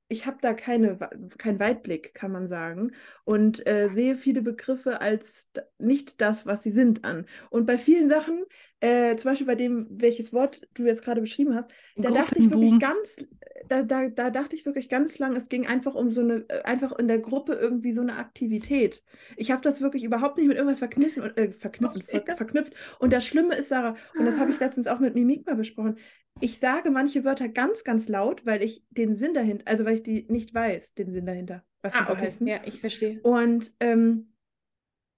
[0.08, 0.98] ich habe da keine,
[1.36, 2.92] keinen Weitblick, kann man sagen,
[3.24, 7.26] und äh, sehe viele Begriffe als nicht das, was sie sind an.
[7.50, 8.44] Und bei vielen Sachen,
[8.80, 12.50] äh, zum Beispiel bei dem, welches Wort du jetzt gerade beschrieben hast, da dachte ich
[12.50, 13.26] wirklich ganz,
[13.68, 16.62] da, da, da dachte ich wirklich ganz lang, es ging einfach um so eine, äh,
[16.62, 19.02] einfach in der Gruppe irgendwie so eine Aktivität.
[19.36, 22.72] Ich habe das wirklich überhaupt nicht mit irgendwas verkniffen, und- äh, verkniffen, ver, verknüpft.
[22.98, 25.98] Und das Schlimme ist, Sarah, und das habe ich letztens auch mit Mimik mal besprochen,
[26.40, 30.02] ich sage manche Wörter ganz, ganz laut, weil ich den Sinn dahinter, also weil ich
[30.02, 32.26] die nicht weiß, den Sinn dahinter, was die Ah, da okay.
[32.26, 32.46] heißen.
[32.46, 33.20] Ja, ich verstehe.
[33.22, 34.32] Und ähm,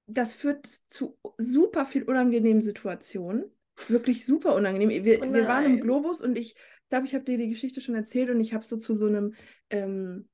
[0.06, 3.44] das führt zu super viel unangenehmen Situationen.
[3.88, 5.04] Wirklich super unangenehm.
[5.04, 5.80] Wir, Oh wir waren im.
[5.80, 6.54] Globus und ich
[6.88, 9.34] glaube, ich habe dir die Geschichte schon erzählt und ich habe so zu so einem,
[9.70, 10.28] ähm,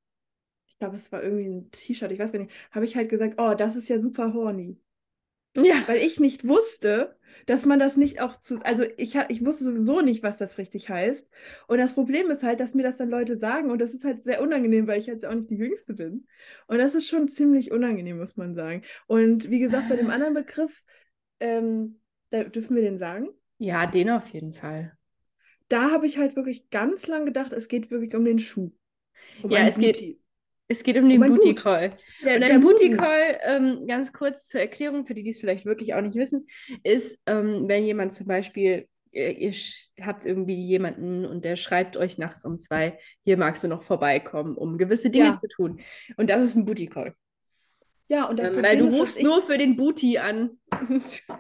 [0.67, 3.37] ich glaube, es war irgendwie ein T-Shirt, ich weiß gar nicht, habe ich halt gesagt,
[3.41, 4.79] oh, das ist ja super horny.
[5.65, 5.83] Ja.
[5.87, 8.61] Weil ich nicht wusste, dass man das nicht auch zu.
[8.65, 11.31] Also ich, ich wusste sowieso nicht, was das richtig heißt.
[11.69, 14.23] Und das Problem ist halt, dass mir das dann Leute sagen und das ist halt
[14.23, 16.27] sehr unangenehm, weil ich jetzt auch nicht die Jüngste bin.
[16.67, 18.83] Und das ist schon ziemlich unangenehm, muss man sagen.
[19.07, 20.83] Und wie gesagt, bei dem anderen Begriff,
[21.41, 22.01] ähm,
[22.31, 23.29] da dürfen wir den sagen.
[23.59, 24.97] Ja, den auf jeden Fall.
[25.69, 28.73] Da habe ich halt wirklich ganz lang gedacht, es geht wirklich um den Schuh.
[29.43, 30.21] Um Ja, es geht- Booty.
[30.69, 31.63] Es geht um den ein Booty Boot.
[31.63, 31.93] Call.
[32.25, 32.99] Der, Und ein Booty Boot.
[32.99, 36.47] Call, ähm, ganz kurz zur Erklärung, für die, die es vielleicht wirklich auch nicht wissen,
[36.83, 41.97] ist, ähm, wenn jemand zum Beispiel, ihr, ihr sch- habt irgendwie jemanden und der schreibt
[41.97, 45.37] euch nachts um zwei, hier magst du noch vorbeikommen, um gewisse Dinge Ja.
[45.37, 45.81] zu tun.
[46.17, 47.15] Und das ist ein Booty Call.
[48.09, 50.59] Ja, und das Ähm, weil du ist, rufst nur für den Booty an.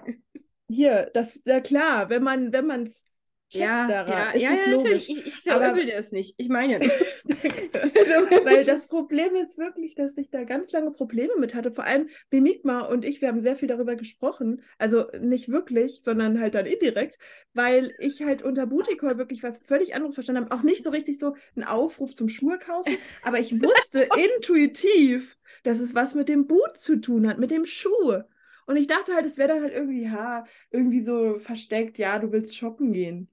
[0.68, 3.05] Hier, das ja klar, wenn man wenn man es
[3.51, 5.09] checkt, ja, Sarah, ja, ja, ja, natürlich.
[5.09, 6.34] Ich, ich verübel dir es nicht.
[6.38, 6.92] Ich meine nicht.
[7.72, 11.70] Also, Weil das Problem ist wirklich, dass ich da ganz lange Probleme mit hatte.
[11.70, 14.62] Vor allem Mimikma und ich, wir haben sehr viel darüber gesprochen.
[14.78, 17.18] Also nicht wirklich, sondern halt dann indirekt,
[17.55, 20.55] weil ich halt unter Booty Call wirklich was völlig anderes verstanden habe.
[20.55, 25.80] Auch nicht so richtig so ein Aufruf zum Schuhe kaufen, aber ich wusste intuitiv, dass
[25.80, 28.22] es was mit dem Boot zu tun hat, mit dem Schuh.
[28.66, 32.32] Und ich dachte halt, es wäre dann halt irgendwie, ja, irgendwie so versteckt, ja, du
[32.32, 33.30] willst shoppen gehen.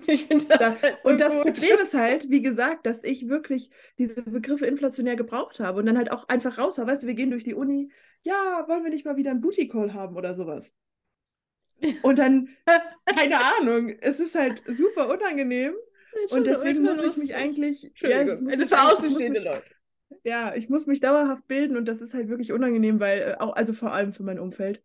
[0.06, 0.28] das
[0.58, 1.42] Da, halt so und das gut.
[1.44, 5.98] Problem ist halt, wie gesagt, dass ich wirklich diese Begriffe inflationär gebraucht habe und dann
[5.98, 6.90] halt auch einfach raus habe.
[6.90, 7.90] Weißt du, wir gehen durch die Uni,
[8.22, 10.74] ja, wollen wir nicht mal wieder einen Booty Call haben oder sowas?
[12.02, 12.48] Und dann,
[13.06, 15.74] keine Ahnung, es ist halt super unangenehm
[16.30, 17.92] und deswegen muss ich mich eigentlich.
[18.00, 19.62] Ja, also für außenstehende Leute.
[20.24, 23.54] Ja, ich muss mich dauerhaft bilden und das ist halt wirklich unangenehm, weil, äh, auch,
[23.54, 24.82] also vor allem für mein Umfeld.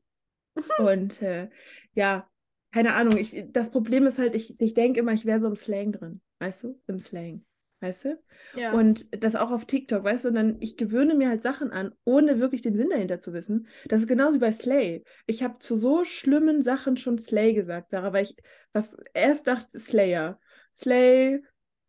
[0.77, 1.49] Und äh,
[1.93, 2.29] ja,
[2.73, 5.55] keine Ahnung, ich, das Problem ist halt, ich, ich denke immer, ich wäre so im
[5.55, 6.81] Slang drin, weißt du?
[6.87, 7.45] Im Slang,
[7.81, 8.19] weißt du?
[8.55, 8.73] Ja.
[8.73, 10.29] Und das auch auf TikTok, weißt du?
[10.29, 13.67] Und dann, ich gewöhne mir halt Sachen an, ohne wirklich den Sinn dahinter zu wissen.
[13.85, 15.03] Das ist genauso wie bei Slay.
[15.27, 18.35] Ich habe zu so schlimmen Sachen schon Slay gesagt, Sarah, weil ich
[18.73, 20.39] was erst dachte, Slayer.
[20.73, 21.43] Slay,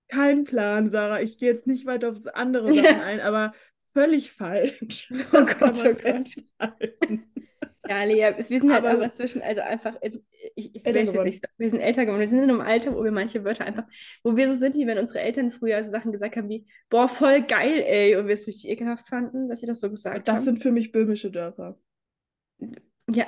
[0.09, 1.23] kein Plan, Sarah.
[1.23, 2.83] Ich gehe jetzt nicht weiter auf andere Ja.
[2.85, 3.55] Sachen ein, aber
[3.95, 5.11] völlig falsch.
[5.33, 6.71] Oh Gott, oh Gott.
[7.87, 10.21] Ja, Lea, wir sind halt Aber- zwischen, also einfach, ich,
[10.75, 12.95] ich Älter will jetzt nicht sagen, wir sind älter geworden, wir sind in einem Alter,
[12.95, 13.85] wo wir manche Wörter einfach,
[14.23, 17.09] wo wir so sind, wie wenn unsere Eltern früher so Sachen gesagt haben wie, boah,
[17.09, 20.37] voll geil, ey, und wir es richtig ekelhaft fanden, dass sie das so gesagt Das
[20.37, 20.45] haben.
[20.45, 21.79] sind für mich böhmische Dörfer.
[23.11, 23.27] Ja.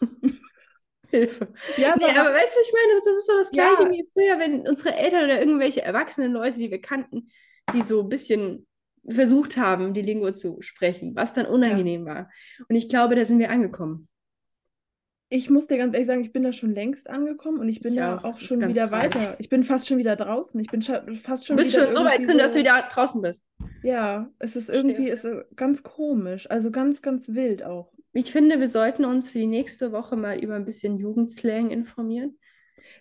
[1.08, 1.48] Hilfe.
[1.76, 3.74] Ja, Nee, aber weißt du, ich meine, das ist so das Ja.
[3.76, 7.28] Gleiche wie früher, wenn unsere Eltern oder irgendwelche erwachsenen Leute, die wir kannten,
[7.72, 8.66] die so ein bisschen
[9.08, 12.30] versucht haben, die Lingo zu sprechen, was dann unangenehm war.
[12.68, 14.08] Und ich glaube, da sind wir angekommen.
[15.30, 17.92] Ich muss dir ganz ehrlich sagen, ich bin da schon längst angekommen und ich bin
[17.92, 19.16] Ich da auch, auch schon wieder tragisch.
[19.16, 19.36] weiter.
[19.40, 20.60] Ich bin fast schon wieder draußen.
[20.60, 22.88] Ich bin fast Du schon bist wieder schon so weit drin, dass du so- wieder
[22.92, 23.48] draußen bist.
[23.82, 24.92] Ja, es ist Verstehe.
[24.92, 25.26] irgendwie ist
[25.56, 26.48] ganz komisch.
[26.50, 27.90] Also ganz, ganz wild auch.
[28.12, 32.38] Ich finde, wir sollten uns für die nächste Woche mal über ein bisschen Jugendslang informieren.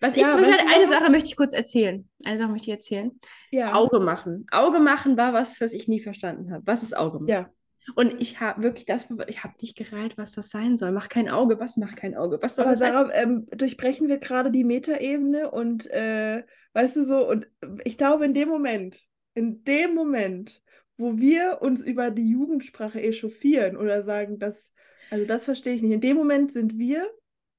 [0.01, 0.87] Was ich Ja, zum Beispiel, du, eine?
[0.87, 2.09] Sache möchte ich kurz erzählen.
[2.23, 3.11] Eine Sache möchte ich erzählen.
[3.51, 3.73] Ja.
[3.73, 4.45] Auge machen.
[4.51, 6.63] Auge machen war was, was ich nie verstanden habe.
[6.65, 7.29] Was ist Auge machen?
[7.29, 7.49] Ja.
[7.95, 10.91] Und ich habe wirklich das, ich habe dich gereilt, was das sein soll.
[10.91, 12.39] Mach kein Auge, was macht kein Auge?
[12.41, 12.79] Was soll Aber das?
[12.79, 17.47] Sarah, ähm, durchbrechen wir gerade die Metaebene und äh, weißt du so, und
[17.83, 19.01] ich glaube, in dem Moment,
[19.33, 20.61] in dem Moment,
[20.97, 24.73] wo wir uns über die Jugendsprache echauffieren oder sagen, dass,
[25.09, 27.09] also das verstehe ich nicht, in dem Moment sind wir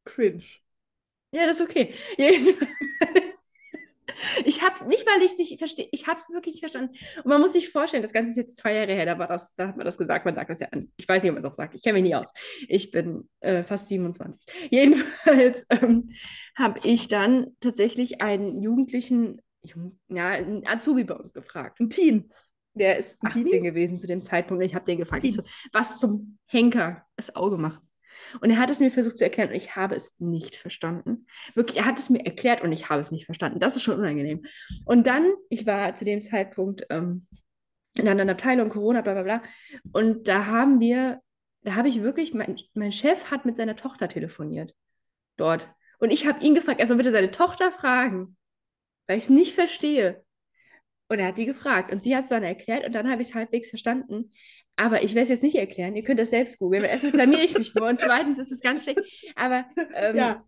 [0.04, 0.44] cringe.
[1.34, 1.92] Ja, das ist okay.
[4.44, 5.88] Ich habe es nicht, weil ich es nicht verstehe.
[5.90, 6.94] Ich habe es wirklich nicht verstanden.
[7.16, 9.54] Und man muss sich vorstellen, das Ganze ist jetzt zwei Jahre her, da war das,
[9.56, 10.90] da hat man das gesagt, man sagt das ja an.
[10.96, 11.74] Ich weiß nicht, ob man es auch sagt.
[11.74, 12.32] Ich kenne mich nie aus.
[12.68, 14.40] Ich bin äh, fast 27.
[14.70, 16.10] Jedenfalls ähm,
[16.56, 21.80] habe ich dann tatsächlich einen Jugendlichen, Jugend, ja, einen Azubi bei uns gefragt.
[21.80, 22.32] Ein Teen.
[22.74, 23.60] Der ist 18 Tini?
[23.60, 24.62] gewesen zu dem Zeitpunkt.
[24.62, 27.80] Und ich habe den gefragt, so, was zum Henker das Auge macht.
[28.40, 31.26] Und er hat es mir versucht zu erklären und ich habe es nicht verstanden.
[31.54, 33.60] Wirklich, er hat es mir erklärt und ich habe es nicht verstanden.
[33.60, 34.44] Das ist schon unangenehm.
[34.84, 37.26] Und dann, ich war zu dem Zeitpunkt ähm,
[37.96, 39.42] in einer anderen Abteilung, Corona, bla bla bla.
[39.92, 41.20] Und da haben wir,
[41.62, 44.74] da habe ich wirklich, mein, mein Chef hat mit seiner Tochter telefoniert.
[45.36, 45.68] Dort.
[45.98, 48.36] Und ich habe ihn gefragt, er soll bitte seine Tochter fragen,
[49.06, 50.24] weil ich es nicht verstehe.
[51.08, 53.28] Und er hat die gefragt und sie hat es dann erklärt und dann habe ich
[53.28, 54.32] es halbwegs verstanden.
[54.76, 55.94] Aber ich werde es jetzt nicht erklären.
[55.94, 56.82] Ihr könnt das selbst googeln.
[56.82, 59.00] Weil erstens blamiere ich mich nur und zweitens ist es ganz schlecht.
[59.36, 60.44] Aber ähm, ja.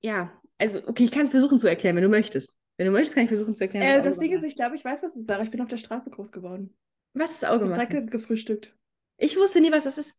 [0.00, 2.54] ja, also okay, ich kann es versuchen zu erklären, wenn du möchtest.
[2.76, 4.00] Wenn du möchtest, kann ich versuchen zu erklären.
[4.00, 5.42] Äh, das Ding ist, ich glaube, ich weiß, was es ist.
[5.42, 6.76] Ich bin auf der Straße groß geworden.
[7.12, 7.78] Was ist Auge machen?
[7.78, 8.74] Drecke gefrühstückt.
[9.18, 10.18] Ich wusste nie, was das ist.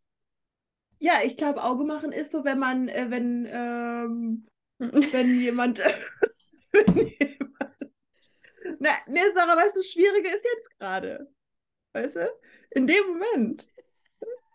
[0.99, 4.47] Ja, ich glaube, Auge machen ist so, wenn man, äh, wenn, ähm,
[5.11, 5.80] wenn jemand,
[6.72, 8.32] wenn jemand.
[8.80, 11.32] Na, nee, Sarah, weißt du, Schwierige ist jetzt gerade.
[11.93, 12.30] Weißt du?
[12.72, 13.67] In dem Moment.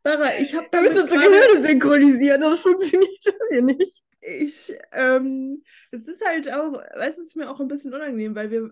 [0.04, 4.04] Sarah, ich habe Wir müssen unsere Gehirne synchronisieren, das funktioniert das hier nicht.
[4.20, 8.34] Ich, ähm, es ist halt auch, weißt du, es ist mir auch ein bisschen unangenehm,
[8.34, 8.70] weil wir,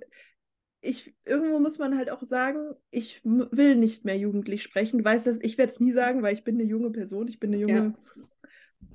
[0.80, 4.98] ich, irgendwo muss man halt auch sagen, ich will nicht mehr jugendlich sprechen.
[4.98, 7.40] Du weißt das, ich werde es nie sagen, weil ich bin eine junge Person, ich
[7.40, 8.24] bin eine junge ja.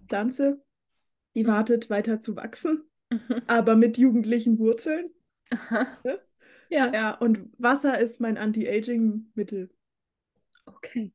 [0.08, 0.64] Pflanze,
[1.36, 3.42] die wartet weiter zu wachsen, mhm.
[3.48, 5.06] aber mit jugendlichen Wurzeln.
[5.52, 5.88] Aha.
[6.04, 6.20] Ne?
[6.70, 6.94] Ja.
[6.94, 9.70] Ja, und Wasser ist mein Anti-Aging-Mittel.
[10.76, 11.14] Okay.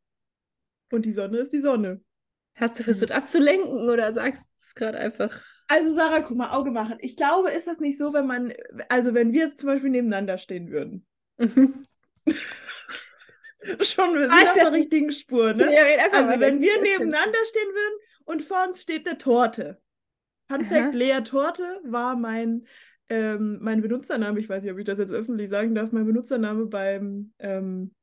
[0.92, 2.00] Und die Sonne ist die Sonne.
[2.55, 5.42] Hast du versucht abzulenken oder sagst du es gerade einfach?
[5.68, 6.98] Also Sarah, guck mal, Auge machen.
[7.00, 8.52] Ich glaube, ist das nicht so, wenn man,
[8.88, 11.07] also wenn wir zum Beispiel nebeneinander stehen würden.
[11.38, 11.82] Mhm.
[13.80, 14.50] Schon, wir sind Alter.
[14.50, 15.74] auf der richtigen Spur, ne?
[15.74, 15.82] Ja,
[16.12, 19.80] also wenn wir nebeneinander stehen würden und vor uns steht eine Torte.
[20.48, 22.66] Fun Fact, Lea Torte war mein
[23.09, 26.66] ähm, mein Benutzername, ich weiß nicht, ob ich das jetzt öffentlich sagen darf, mein Benutzername
[26.66, 27.94] beim ähm,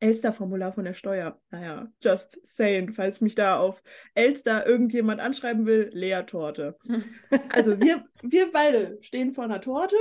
[0.00, 1.40] Elster-Formular von der Steuer.
[1.50, 3.82] Naja, just saying, falls mich da auf
[4.14, 6.78] Elster irgendjemand anschreiben will, Lea Torte.
[7.50, 9.96] also wir, wir beide stehen vor einer Torte.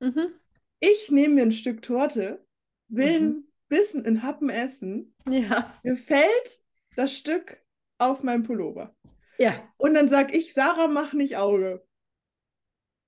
[0.00, 0.32] Mhm.
[0.80, 2.44] Ich nehme mir ein Stück Torte,
[2.88, 3.26] will mhm.
[3.26, 5.14] ein bisschen in Happen essen.
[5.28, 5.74] Ja.
[5.82, 6.62] Mir fällt
[6.94, 7.60] das Stück
[7.98, 8.96] auf meinen Pullover.
[9.38, 9.68] Ja.
[9.76, 11.84] Und dann sag ich, Sarah, mach nicht Auge.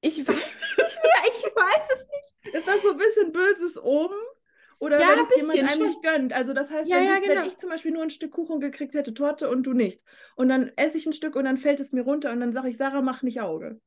[0.00, 2.54] Ich weiß es nicht mehr, ich weiß es nicht.
[2.54, 4.16] Ist das so ein bisschen böses oben?
[4.81, 6.33] Oder ja, wenn es jemand einem nicht gönnt.
[6.33, 7.43] Also das heißt, ja, wenn, ja, genau.
[7.43, 10.03] wenn, ich zum Beispiel nur ein Stück Kuchen gekriegt hätte, Torte und du nicht.
[10.37, 12.70] Und dann esse ich ein Stück und dann fällt es mir runter und dann sage
[12.70, 13.81] ich, Sarah, mach nicht Auge.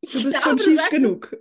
[0.00, 1.36] Du bist glaube, schon schief genug.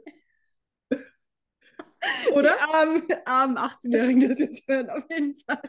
[2.33, 2.55] Oder?
[2.55, 5.61] Die armen, armen 18-Jährigen, das jetzt hören, auf jeden Fall.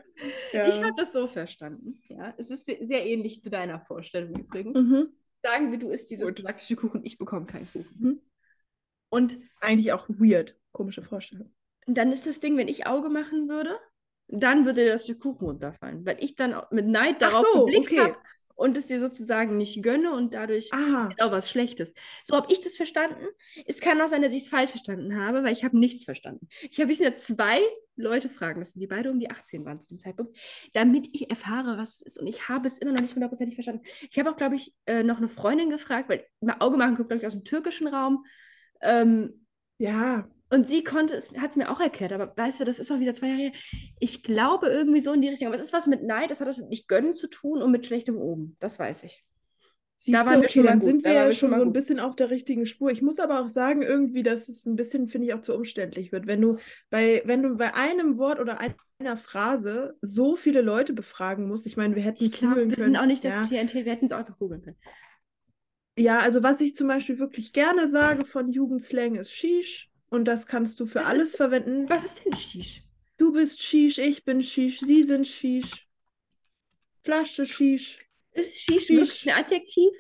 [0.53, 0.67] Ja.
[0.67, 2.01] Ich habe das so verstanden.
[2.09, 4.77] Ja, es ist sehr, sehr ähnlich zu deiner Vorstellung übrigens.
[4.79, 7.97] Mhm sagen wir, du isst dieses galaktische Kuchen, ich bekomme keinen Kuchen.
[7.99, 8.21] Mhm.
[9.11, 11.53] Und eigentlich auch weird, komische Vorstellung.
[11.87, 13.79] Und dann ist das Ding, wenn ich Auge machen würde,
[14.29, 18.01] dann würde das Stück Kuchen runterfallen, weil ich dann mit Neid darauf so, geblickt okay.
[18.01, 18.17] habe
[18.55, 21.95] und es dir sozusagen nicht gönne und dadurch auch was Schlechtes.
[22.23, 23.27] So habe ich das verstanden.
[23.67, 26.49] Es kann auch sein, dass ich es falsch verstanden habe, weil ich habe nichts verstanden.
[26.71, 27.61] Ich habe bisher zwei
[27.97, 30.39] Leute fragen müssen, die beide um die 18 waren zu dem Zeitpunkt,
[30.73, 32.19] damit ich erfahre, was es ist.
[32.19, 33.83] Und ich habe es immer noch nicht hundertprozentig verstanden.
[34.11, 36.25] Ich habe auch, glaube ich, äh, noch eine Freundin gefragt, weil
[36.61, 38.25] Auge machen kommt, glaube ich, aus dem türkischen Raum.
[38.81, 39.47] Ähm,
[39.79, 40.31] ja.
[40.53, 43.01] Und sie konnte es, hat es mir auch erklärt, aber weißt du, das ist auch
[43.01, 43.53] wieder zwei Jahre her.
[44.01, 45.49] Ich glaube irgendwie so in die Richtung.
[45.49, 47.71] Aber es ist was mit Neid, das hat das mit nicht gönnen zu tun und
[47.71, 48.57] mit schlechtem Oben.
[48.61, 49.25] Das weiß ich.
[49.97, 50.85] Siehst da waren du, wir schon dann gut.
[50.85, 52.91] sind wir ja schon so ein bisschen auf der richtigen Spur.
[52.91, 56.13] Ich muss aber auch sagen, irgendwie, dass es ein bisschen, finde ich, auch zu umständlich
[56.13, 56.27] wird.
[56.27, 56.59] Wenn du
[56.91, 58.59] bei, wenn du bei einem Wort oder
[58.99, 62.77] einer Phrase so viele Leute befragen musst, ich meine, wir hätten es googeln können.
[62.77, 63.63] Wir sind auch nicht das ja.
[63.63, 64.77] TNT, wir hätten es auch einfach googeln können.
[65.97, 69.92] Ja, also was ich zum Beispiel wirklich gerne sage von Jugendslang ist Shish.
[70.13, 71.89] Und das kannst du für was alles ist, verwenden.
[71.89, 72.83] Was ist denn Shish?
[73.17, 75.89] Du bist Shish, ich bin Shish, sie sind Shish.
[77.01, 77.99] Flasche Shish.
[78.33, 79.27] Ist Shish, Shish.
[79.27, 79.95] ein Adjektiv?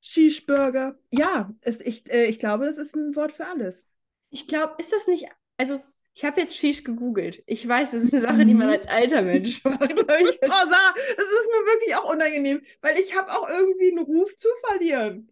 [0.00, 0.98] Shish-Burger.
[1.12, 3.88] Ja, es, ich, äh, ich glaube, das ist ein Wort für alles.
[4.30, 5.28] Ich glaube, ist das nicht.
[5.56, 5.80] Also,
[6.12, 7.44] ich habe jetzt Shish gegoogelt.
[7.46, 8.72] Ich weiß, das ist eine Sache, die man mhm.
[8.72, 9.80] als alter Mensch macht.
[9.80, 14.34] oh, Sarah, das ist mir wirklich auch unangenehm, weil ich habe auch irgendwie einen Ruf
[14.34, 15.30] zu verlieren.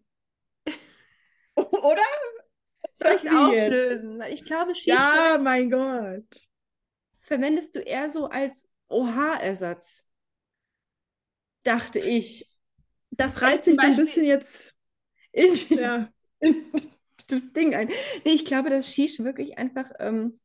[1.55, 2.01] Oder?
[3.01, 4.19] Soll ich es auflösen?
[4.19, 4.87] Weil ich glaube, Shish.
[4.87, 6.25] Ja, mein Gott.
[7.19, 10.09] Verwendest du eher so als OH-Ersatz?
[11.63, 12.47] Dachte ich.
[13.11, 14.75] Das reizt sich so ein bisschen jetzt
[15.31, 16.09] in, ja.
[16.39, 16.71] in,
[17.27, 17.87] das Ding ein.
[18.23, 20.39] Nee, ich glaube, dass Shish wirklich einfach ähm,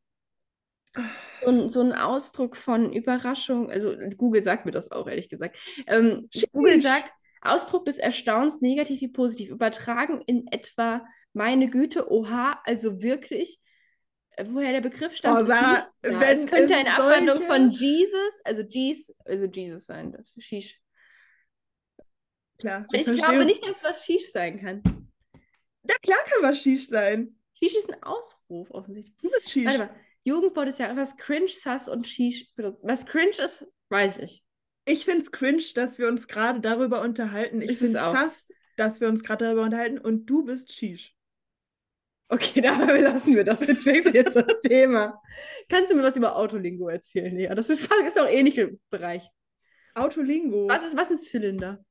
[1.43, 5.57] so, ein, so ein Ausdruck von Überraschung, also Google sagt mir das auch, ehrlich gesagt.
[5.87, 12.61] Ähm, Google sagt, Ausdruck des Erstaunens, negativ wie positiv, übertragen in etwa meine Güte, oha,
[12.65, 13.61] also wirklich.
[14.45, 15.45] woher der Begriff stammt.
[15.45, 20.37] Oh, Sarah, wenn es könnte eine Abwandlung von Jesus, also Jesus, also Jesus sein, das
[20.37, 20.81] ist Shish.
[22.59, 22.87] Klar.
[22.93, 24.83] Ich glaube nicht, dass was Shish sein kann.
[25.89, 27.39] Ja, klar kann was Shish sein.
[27.55, 29.17] Shish ist ein Ausruf, offensichtlich.
[29.19, 29.67] Du bist Shish.
[29.67, 29.97] Warte mal.
[30.25, 32.83] Jugendwort ist ja was cringe, sass und Shish benutzt.
[32.83, 34.43] Was cringe ist, weiß ich.
[34.87, 37.61] Ich finde es cringe, dass wir uns gerade darüber unterhalten.
[37.61, 41.15] Ich finde es sass, dass wir uns gerade darüber unterhalten und du bist Shish.
[42.29, 43.67] Okay, dabei lassen wir das.
[43.67, 45.21] Jetzt wechseln jetzt das Thema.
[45.69, 47.39] Kannst du mir was über Autolingo erzählen?
[47.39, 49.29] Ja, das ist, ist auch ähnlicher Bereich.
[49.95, 50.69] Autolingo.
[50.69, 51.85] Was ist was ein Zylinder?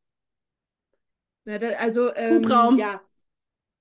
[1.46, 2.78] Ja, da, also ähm, Hubraum.
[2.78, 3.02] Ja,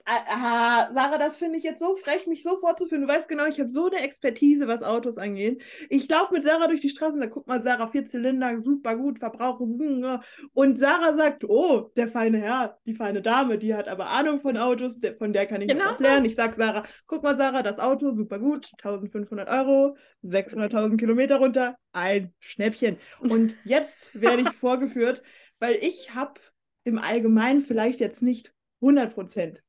[0.07, 3.03] Aha, Sarah, das finde ich jetzt so frech, mich so vorzuführen.
[3.03, 5.63] Du weißt genau, ich habe so eine Expertise, was Autos angeht.
[5.89, 9.19] Ich laufe mit Sarah durch die Straßen, da guck mal, Sarah, vier Zylinder, super gut,
[9.19, 9.61] Verbrauch.
[9.61, 14.59] Und Sarah sagt, oh, der feine Herr, die feine Dame, die hat aber Ahnung von
[14.59, 16.27] Autos, von der kann ich genau was lernen.
[16.27, 21.79] Ich sag Sarah, guck mal, Sarah, das Auto, super gut, 1500 Euro, 600.000 Kilometer runter,
[21.93, 22.99] ein Schnäppchen.
[23.21, 25.23] Und jetzt werde ich vorgeführt,
[25.61, 26.41] weil ich habe
[26.85, 28.53] im Allgemeinen vielleicht jetzt nicht
[28.83, 29.63] 100 Prozent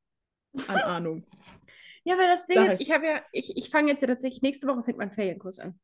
[0.67, 1.27] an Ahnung.
[2.03, 4.67] Ja, weil das Ding ist, ich habe ja, ich, ich fange jetzt ja tatsächlich, nächste
[4.67, 5.79] Woche fängt mein Ferienkurs an.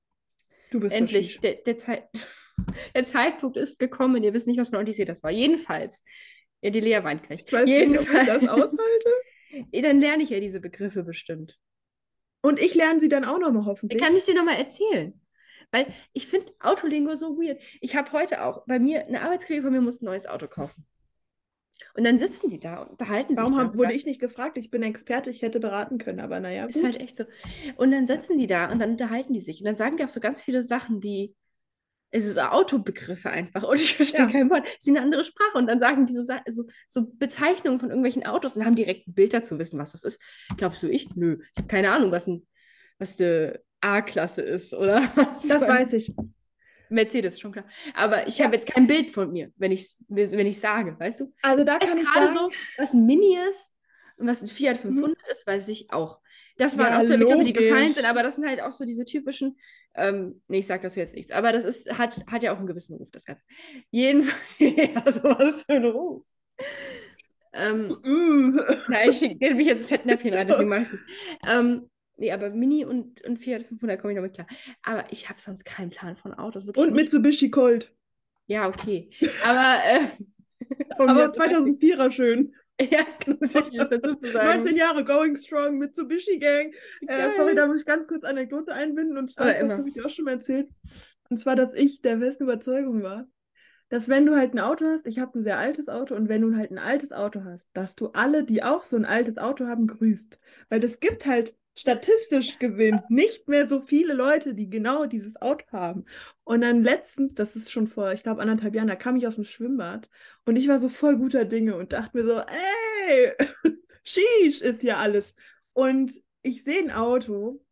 [0.71, 1.39] Du bist Endlich.
[1.39, 2.07] Der, der, Zeit,
[2.95, 4.23] der Zeitpunkt ist gekommen.
[4.23, 5.31] Ihr wisst nicht, was für Odyssee das war.
[5.31, 6.05] Jedenfalls.
[6.61, 7.43] Ja, die Lea weint gleich.
[7.45, 8.07] Ich weiß Jedenfalls.
[8.07, 9.09] nicht, ob ich das aushalte.
[9.81, 11.59] Dann lerne ich ja diese Begriffe bestimmt.
[12.41, 13.99] Und ich lerne sie dann auch nochmal hoffentlich.
[13.99, 15.19] Dann kann ich sie nochmal erzählen.
[15.71, 17.61] Weil ich finde Autolingo so weird.
[17.81, 20.85] Ich habe heute auch, bei mir, eine Arbeitskollege von mir muss ein neues Auto kaufen.
[21.93, 23.57] Und dann sitzen die da und unterhalten Warum sich.
[23.57, 24.57] Warum wurde ich nicht gefragt?
[24.57, 26.65] Ich bin Experte, ich hätte beraten können, aber naja.
[26.65, 27.25] Ist halt echt so.
[27.77, 29.59] Und dann sitzen die da und dann unterhalten die sich.
[29.59, 31.35] Und dann sagen die auch so ganz viele Sachen wie,
[32.13, 33.63] also so Autobegriffe einfach.
[33.67, 34.31] Und ich verstehe ja.
[34.31, 34.67] kein Wort.
[34.79, 35.57] Sie sind eine andere Sprache.
[35.57, 39.13] Und dann sagen die so, so, so, Bezeichnungen von irgendwelchen Autos und haben direkt ein
[39.13, 40.21] Bild dazu wissen, was das ist.
[40.57, 41.15] Glaubst du, ich?
[41.15, 41.39] Nö.
[41.53, 42.45] Ich habe keine Ahnung, was ein,
[42.99, 45.01] was eine A-Klasse ist, oder?
[45.47, 46.13] das weiß ich.
[46.91, 47.65] Mercedes, schon klar.
[47.93, 48.45] Aber ich ja.
[48.45, 51.33] habe jetzt kein Bild von mir, wenn ich wenn ich sage, weißt du?
[51.41, 53.73] Also da kann ich gerade so, was ein Mini ist
[54.17, 55.15] und was ein Fiat 500 mhm.
[55.31, 56.19] ist, weiß ich auch.
[56.57, 58.85] Das waren ja, auch zwei Begriffe, die gefallen sind, aber das sind halt auch so
[58.85, 59.57] diese typischen,
[59.95, 62.67] ähm, nee, ich sage das jetzt nichts, aber das ist, hat, hat ja auch einen
[62.67, 63.43] gewissen Ruf, das Ganze.
[63.89, 66.23] Jedenfalls, ja, sowas für einen Ruf.
[67.53, 68.59] Ähm, mm.
[68.89, 70.97] na, ich gebe mich jetzt ins Fettnäpfchen rein, deswegen mache ich es
[71.47, 74.47] ähm, Nee, aber Mini und, und Fiat 500 komme ich noch mit klar.
[74.83, 76.65] Aber ich habe sonst keinen Plan von Autos.
[76.65, 76.91] und nicht.
[76.91, 77.93] Mitsubishi Colt.
[78.47, 79.09] Ja, okay.
[79.45, 80.01] Aber, äh,
[80.97, 82.53] aber 2004er schön.
[82.81, 84.59] Ja, wichtig, das dazu zu sagen.
[84.61, 86.73] 19 Jahre, Going Strong, Mitsubishi Gang.
[87.05, 89.17] Äh, sorry, da muss ich ganz kurz Anekdote einbinden.
[89.17, 90.67] Und zwar, das habe ich auch schon mal erzählt.
[91.29, 93.27] Und zwar, dass ich der besten Überzeugung war,
[93.89, 96.41] dass wenn du halt ein Auto hast, ich habe ein sehr altes Auto, und wenn
[96.41, 99.67] du halt ein altes Auto hast, dass du alle, die auch so ein altes Auto
[99.67, 100.39] haben, grüßt.
[100.69, 105.65] Weil das gibt halt statistisch gesehen nicht mehr so viele Leute, die genau dieses Auto
[105.71, 106.05] haben.
[106.43, 109.35] Und dann letztens, das ist schon vor, ich glaube, anderthalb Jahren, da kam ich aus
[109.35, 110.09] dem Schwimmbad
[110.45, 113.33] und ich war so voll guter Dinge und dachte mir so, ey,
[114.03, 115.35] sheesh ist hier alles.
[115.73, 117.63] Und ich sehe ein Auto,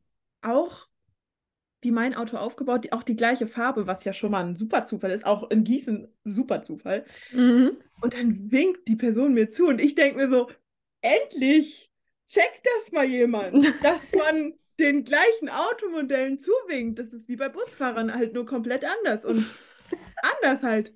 [0.42, 0.88] auch
[1.82, 4.86] wie mein Auto aufgebaut, die, auch die gleiche Farbe, was ja schon mal ein super
[4.86, 7.06] Zufall ist, auch in Gießen super Zufall.
[7.32, 7.78] Mhm.
[8.02, 10.50] Und dann winkt die Person mir zu und ich denke mir so,
[11.02, 11.89] endlich
[12.30, 17.00] checkt das mal jemand, dass man den gleichen Automodellen zuwinkt.
[17.00, 19.44] Das ist wie bei Busfahrern halt nur komplett anders und
[20.34, 20.94] anders halt.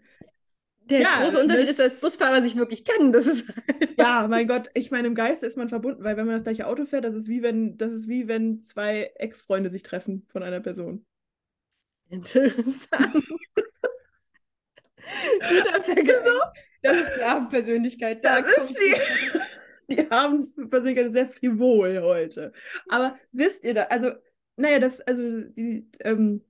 [0.85, 3.13] Der ja, große Unterschied das, ist, dass Busfahrer sich wirklich kennen.
[3.13, 6.25] Das ist halt ja, mein Gott, ich meine, im Geiste ist man verbunden, weil wenn
[6.25, 9.69] man das gleiche Auto fährt, das ist wie wenn, das ist wie wenn zwei Ex-Freunde
[9.69, 11.05] sich treffen von einer Person.
[12.09, 13.13] Interessant.
[15.49, 16.05] Guter Vergleich.
[16.05, 16.39] Genau.
[16.81, 18.25] Das ist die Abendpersönlichkeit.
[18.25, 18.95] Das da ist die.
[19.89, 22.51] die Abendversinkern sehr frivol heute.
[22.89, 24.11] Aber wisst ihr da, also,
[24.55, 26.43] naja, das, also die, ähm,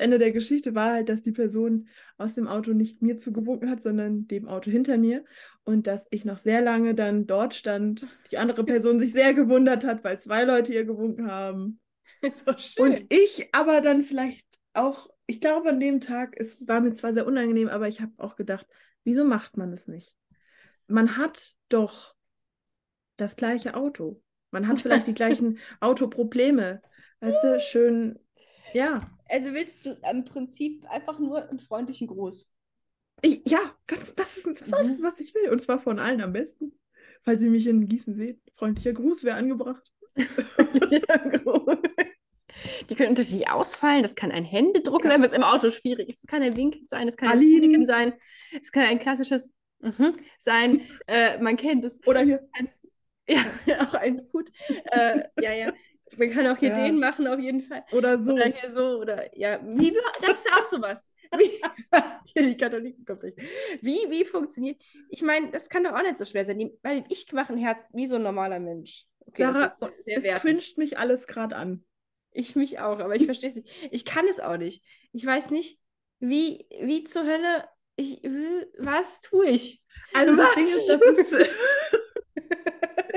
[0.00, 3.82] Ende der Geschichte war halt, dass die Person aus dem Auto nicht mir zugewunken hat,
[3.82, 5.24] sondern dem Auto hinter mir.
[5.64, 9.84] Und dass ich noch sehr lange dann dort stand, die andere Person sich sehr gewundert
[9.84, 11.80] hat, weil zwei Leute ihr gewunken haben.
[12.78, 17.12] Und ich aber dann vielleicht auch, ich glaube, an dem Tag, es war mir zwar
[17.12, 18.66] sehr unangenehm, aber ich habe auch gedacht,
[19.04, 20.16] wieso macht man es nicht?
[20.86, 22.14] Man hat doch
[23.20, 24.22] das gleiche Auto.
[24.50, 26.82] Man hat vielleicht die gleichen Autoprobleme.
[27.20, 28.18] Weißt du, schön,
[28.72, 29.10] ja.
[29.28, 32.50] Also willst du im Prinzip einfach nur einen freundlichen Gruß?
[33.22, 34.74] Ich, ja, ganz, das ist das mhm.
[34.74, 35.50] alles, was ich will.
[35.50, 36.72] Und zwar von allen am besten.
[37.22, 39.92] Falls ihr mich in Gießen seht, freundlicher Gruß wäre angebracht.
[42.88, 44.02] Die können unterschiedlich ausfallen.
[44.02, 46.20] Das kann ein Händedruck sein, was im Auto schwierig ist.
[46.20, 48.14] Es kann ein Winkel sein, es kann ein Snicken sein.
[48.58, 50.82] Es kann ein klassisches mhm sein.
[51.06, 52.00] Äh, man kennt es.
[52.06, 52.48] Oder hier.
[52.52, 52.68] Ein
[53.66, 54.50] ja, auch ein Hut.
[54.92, 55.72] äh, ja, ja.
[56.18, 56.74] Man kann auch hier ja.
[56.74, 57.84] den machen, auf jeden Fall.
[57.92, 58.32] Oder so.
[58.32, 59.60] Oder hier so, oder ja.
[59.62, 61.12] Wie, das ist auch sowas.
[61.38, 61.50] Wie,
[62.34, 63.38] hier die Katholiken kommt nicht.
[63.80, 64.82] Wie, wie funktioniert?
[65.08, 67.86] Ich meine, das kann doch auch nicht so schwer sein, weil ich mache ein Herz
[67.92, 69.06] wie so ein normaler Mensch.
[69.26, 69.76] Okay, Sarah,
[70.06, 71.84] es cringet mich alles gerade an.
[72.32, 73.68] Ich mich auch, aber ich verstehe es nicht.
[73.92, 74.84] Ich kann es auch nicht.
[75.12, 75.78] Ich weiß nicht,
[76.18, 78.22] wie, wie zur Hölle ich
[78.78, 79.82] was tue ich?
[80.14, 80.46] Also was?
[80.46, 81.32] das Ding ist, das ist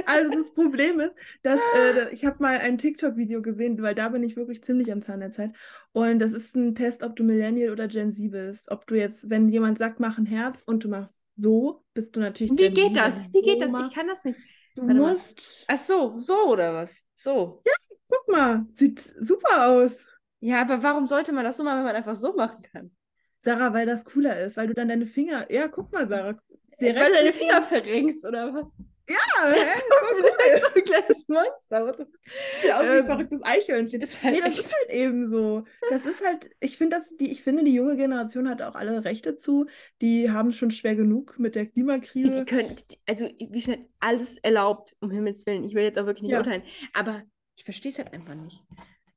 [0.06, 4.24] also das Problem ist, dass äh, ich habe mal ein TikTok-Video gesehen, weil da bin
[4.24, 5.52] ich wirklich ziemlich am Zahn der Zeit.
[5.92, 8.72] Und das ist ein Test, ob du Millennial oder Gen Z bist.
[8.72, 12.20] Ob du jetzt, wenn jemand sagt, mach ein Herz und du machst so, bist du
[12.20, 12.52] natürlich.
[12.52, 13.34] Wie Gen geht Z, das?
[13.34, 13.70] Wie geht das?
[13.70, 13.90] Machst.
[13.90, 14.40] Ich kann das nicht.
[14.76, 15.66] Du Warte musst.
[15.68, 15.76] Mal.
[15.76, 17.04] Ach so, so oder was?
[17.16, 17.62] So.
[17.66, 17.74] Ja,
[18.08, 20.06] guck mal, sieht super aus.
[20.40, 22.92] Ja, aber warum sollte man das so machen, wenn man einfach so machen kann?
[23.40, 25.52] Sarah, weil das cooler ist, weil du dann deine Finger.
[25.52, 26.38] Ja, guck mal, Sarah.
[26.84, 28.80] Direkt weil du deine Finger verrenkst, oder was?
[29.10, 29.18] Ja,
[29.54, 30.60] hä?
[30.62, 32.08] so ein kleines Monster.
[32.66, 34.02] Ja, auch wie ein ähm, verrücktes Eichhörnchen.
[34.02, 35.64] Ist halt nee, das ist halt eben so.
[35.90, 39.38] Das ist halt, ich finde, die, ich finde, die junge Generation hat auch alle Rechte
[39.38, 39.66] zu.
[40.02, 42.46] Die haben schon schwer genug mit der Klimakrise.
[42.46, 42.76] Die können,
[43.06, 45.64] also wie schnell alles erlaubt, um Himmels Willen.
[45.66, 46.38] Ich will jetzt auch wirklich nicht ja.
[46.38, 46.64] urteilen.
[46.94, 47.24] Aber
[47.56, 48.64] ich verstehe es halt einfach nicht.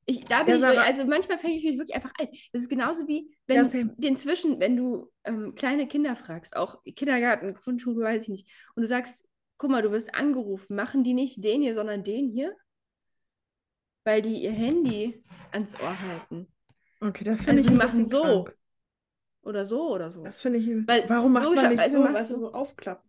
[0.08, 2.30] Ich, da bin ja, ich, also manchmal fände ich mich wirklich einfach alt.
[2.52, 6.82] Das ist genauso wie, wenn ja, den Zwischen, wenn du ähm, kleine Kinder fragst, auch
[6.84, 9.26] Kindergarten, Grundschule, weiß ich nicht, und du sagst,
[9.58, 12.54] guck mal, du wirst angerufen, machen die nicht den hier, sondern den hier?
[14.04, 16.46] Weil die ihr Handy ans Ohr halten.
[17.00, 18.22] Okay, das finde also ich die machen so.
[18.22, 18.56] Krank.
[19.42, 20.24] Oder so oder so.
[20.24, 20.68] Das finde ich.
[20.88, 23.08] Weil, warum macht man nicht also so, was so aufklappen?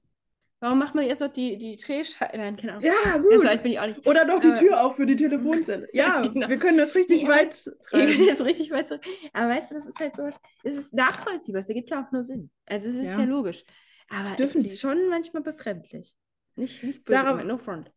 [0.59, 2.35] Warum macht man erst noch die, die Drehscheibe?
[2.35, 2.83] Nein, keine Ahnung.
[2.83, 3.43] Ja, gut.
[3.43, 4.07] Ganz bin ich auch nicht.
[4.07, 4.59] Oder doch die Aber...
[4.59, 5.87] Tür auf für die Telefonzelle.
[5.93, 6.49] Ja, genau.
[6.49, 7.29] wir können das richtig ja.
[7.29, 8.07] weit treiben.
[8.07, 9.03] Wir können das richtig weit zurück.
[9.33, 12.23] Aber weißt du, das ist halt sowas, es ist nachvollziehbar, es ergibt ja auch nur
[12.23, 12.49] Sinn.
[12.65, 13.63] Also es ist ja, ja logisch.
[14.09, 14.77] Aber Dürfen es ist die?
[14.77, 16.15] schon manchmal befremdlich.
[16.55, 17.91] Nicht, nicht böse, Sarah, no front.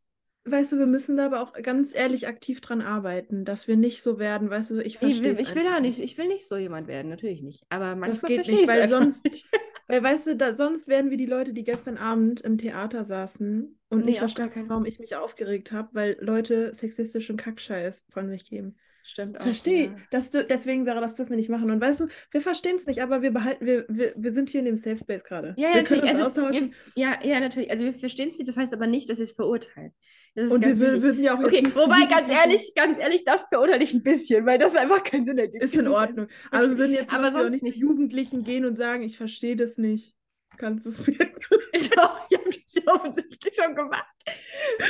[0.45, 4.03] Weißt du, wir müssen da aber auch ganz ehrlich aktiv dran arbeiten, dass wir nicht
[4.03, 6.57] so werden, weißt du, ich verstehe Ich, ich will da nicht, ich will nicht so
[6.57, 7.65] jemand werden, natürlich nicht.
[7.69, 9.47] Aber manchmal das geht nicht, weil sonst, nicht.
[9.87, 13.77] Weil, weißt du, da, sonst wären wir die Leute, die gestern Abend im Theater saßen
[13.89, 18.49] und nee, nicht verstanden, warum ich mich aufgeregt habe, weil Leute sexistischen Kackscheiß von sich
[18.49, 18.77] geben.
[19.03, 19.43] Stimmt auch.
[19.43, 19.95] Verstehe.
[20.13, 20.21] Ja.
[20.49, 21.71] Deswegen, Sarah, das dürfen wir nicht machen.
[21.71, 24.61] Und weißt du, wir verstehen es nicht, aber wir behalten, wir, wir, wir sind hier
[24.61, 25.55] in dem Safe Space gerade.
[25.57, 26.75] Ja, ja, wir können uns also, austauschen.
[26.95, 27.71] Ja, ja, natürlich.
[27.71, 29.93] Also wir verstehen es nicht, das heißt aber nicht, dass wir es verurteilen.
[30.35, 31.03] und wir wichtig.
[31.03, 31.45] würden ja auch.
[31.45, 35.25] Okay, wobei, ganz ehrlich, ganz ehrlich, das verurteile ich ein bisschen, weil das einfach keinen
[35.25, 35.65] Sinn ergibt.
[35.65, 36.29] Ist in Ordnung.
[36.51, 39.79] Aber wir würden jetzt aber sonst nicht, nicht Jugendlichen gehen und sagen, ich verstehe das
[39.79, 40.15] nicht.
[40.59, 41.17] Kannst du es mir
[41.97, 44.07] Doch, ich habe das ja offensichtlich schon gemacht.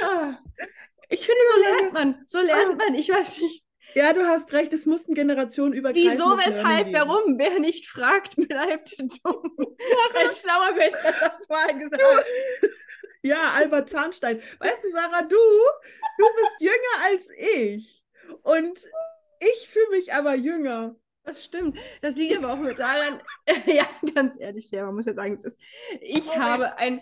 [0.02, 0.38] Ah.
[1.12, 2.24] Ich finde, so lernt man.
[2.28, 2.94] So lernt man.
[2.94, 3.64] Ich weiß nicht.
[3.95, 6.11] Ja, du hast recht, es muss eine Generation übergreifen.
[6.12, 7.38] Wieso, weshalb, warum?
[7.38, 9.57] Wer nicht fragt, bleibt dumm.
[10.14, 12.26] Ein schlauer Mensch hat das mal gesagt.
[13.22, 14.41] Ja, Albert Zahnstein.
[14.59, 18.03] Weißt du, Sarah, du, du bist jünger als ich.
[18.43, 18.86] Und
[19.41, 20.97] ich fühle mich aber jünger.
[21.24, 21.78] Das stimmt.
[22.00, 23.20] Das liegt aber auch mit daran,
[23.66, 25.58] ja, ganz ehrlich, ja, man muss ja sagen, es ist,
[26.00, 27.00] ich oh habe ein,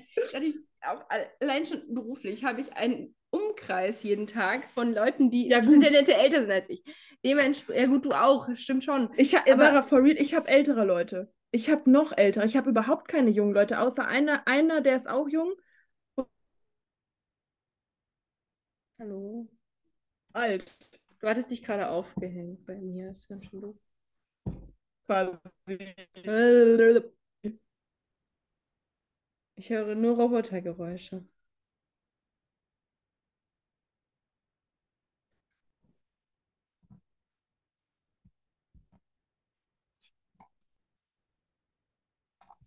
[0.83, 1.05] auch
[1.41, 6.41] allein schon beruflich habe ich einen Umkreis jeden Tag von Leuten, die ja, tendenziell älter
[6.41, 6.83] sind als ich.
[7.25, 9.11] Dementsprechend, ja gut, du auch, stimmt schon.
[9.17, 11.33] Ich, aber, Sarah, for real, ich habe ältere Leute.
[11.51, 12.45] Ich habe noch ältere.
[12.45, 15.55] Ich habe überhaupt keine jungen Leute, außer einer, einer, der ist auch jung.
[18.99, 19.49] Hallo.
[20.33, 20.77] Alt.
[21.21, 23.09] Du hattest dich gerade aufgehängt bei mir.
[23.09, 23.77] Das ist ganz schön doof.
[25.09, 25.39] Quasi.
[29.55, 31.25] Ich höre nur Robotergeräusche.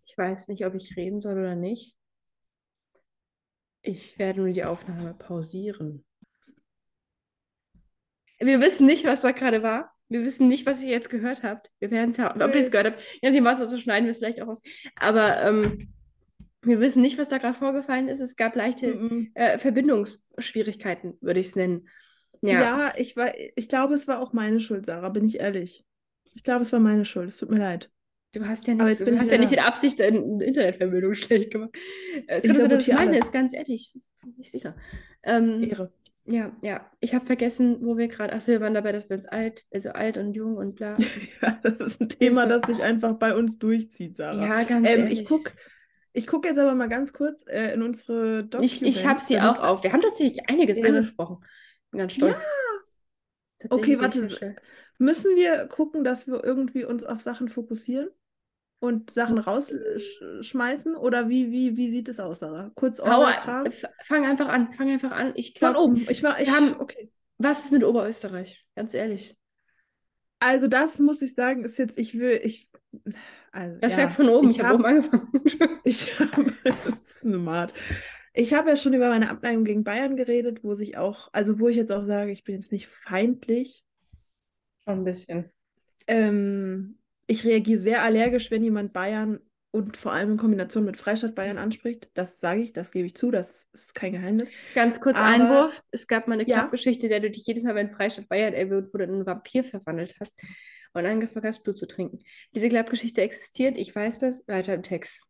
[0.04, 1.96] Ich weiß nicht, ob ich reden soll oder nicht.
[3.82, 6.04] Ich werde nur die Aufnahme pausieren.
[8.40, 9.94] Wir wissen nicht, was da gerade war.
[10.12, 11.70] Wir wissen nicht, was ihr jetzt gehört habt.
[11.78, 13.02] Wir werden es ja, ob ihr es gehört habt.
[13.20, 14.62] Je nachdem, was so schneiden wir es vielleicht auch aus.
[14.96, 15.92] Aber ähm,
[16.62, 18.20] wir wissen nicht, was da gerade vorgefallen ist.
[18.20, 19.28] Es gab leichte -mm.
[19.34, 21.88] Äh, Verbindungsschwierigkeiten, würde ich es nennen.
[22.40, 25.84] Ja, ja ich, war, ich glaube, es war auch meine Schuld, Sarah, bin ich ehrlich.
[26.34, 27.28] Ich glaube, es war meine Schuld.
[27.28, 27.90] Es tut mir leid.
[28.32, 31.76] Du hast ja nicht, du hast ja nicht in Absicht deine Internetverbindung schlecht gemacht.
[32.26, 33.92] Es kann sein, dass es meine ist, ganz ehrlich.
[34.22, 34.74] Bin ich sicher.
[35.22, 35.92] Ähm, Ehre.
[36.24, 36.88] Ja, ja.
[37.00, 38.32] Ich habe vergessen, wo wir gerade.
[38.32, 40.96] Achso, wir waren dabei, dass wir uns alt, also alt und jung und bla.
[41.42, 44.40] ja, das ist ein Thema, das sich einfach bei uns durchzieht, Sarah.
[44.40, 45.20] Ja, ganz ähm, ehrlich.
[45.20, 45.52] Ich gucke
[46.14, 48.64] ich guck jetzt aber mal ganz kurz äh, in unsere Dokumente.
[48.64, 49.82] Ich, ich habe sie auch auf.
[49.82, 50.84] Wir haben tatsächlich einiges ja.
[50.84, 51.42] angesprochen.
[51.90, 52.34] Bin ganz stolz.
[52.34, 53.68] Ja.
[53.70, 54.56] Okay, warte.
[54.98, 58.10] Müssen wir gucken, dass wir irgendwie uns auf Sachen fokussieren?
[58.82, 60.96] Und Sachen rausschmeißen?
[60.96, 62.72] Oder wie, wie, wie sieht es aus, Sarah?
[62.74, 63.24] Kurz Hau,
[64.04, 65.32] Fang einfach an, fang einfach an.
[65.36, 66.06] Ich glaub, Von oben.
[66.08, 67.08] Ich war, ich, haben, okay.
[67.38, 68.66] Was ist mit Oberösterreich?
[68.74, 69.36] Ganz ehrlich.
[70.40, 72.68] Also das muss ich sagen, ist jetzt, ich will, ich,
[73.52, 75.28] also, das ja, sagt von oben, ich ich habe hab- oben angefangen.
[75.84, 76.52] Ich habe
[77.22, 77.72] eine Mart.
[78.34, 81.68] Ich habe ja schon über meine Abneigung gegen Bayern geredet, wo sich auch, also wo
[81.68, 83.84] ich jetzt auch sage, ich bin jetzt nicht feindlich.
[84.84, 85.50] Schon ein bisschen.
[86.08, 91.34] Ähm, ich reagiere sehr allergisch, wenn jemand Bayern und vor allem in Kombination mit Freistaat
[91.34, 92.10] Bayern anspricht.
[92.14, 94.50] Das sage ich, das gebe ich zu, das ist kein Geheimnis.
[94.74, 95.82] Ganz kurz Aber- Einwurf.
[95.90, 96.58] Es gab mal eine Ja.
[96.58, 100.14] Klappgeschichte, der du dich jedes Mal, wenn Freistaat Bayern erwähnt wurde, in einen Vampir verwandelt
[100.20, 100.42] hast
[100.92, 102.18] und angefangen hast, Blut zu trinken.
[102.54, 105.22] Diese Klappgeschichte existiert, ich weiß das, weiter im Text.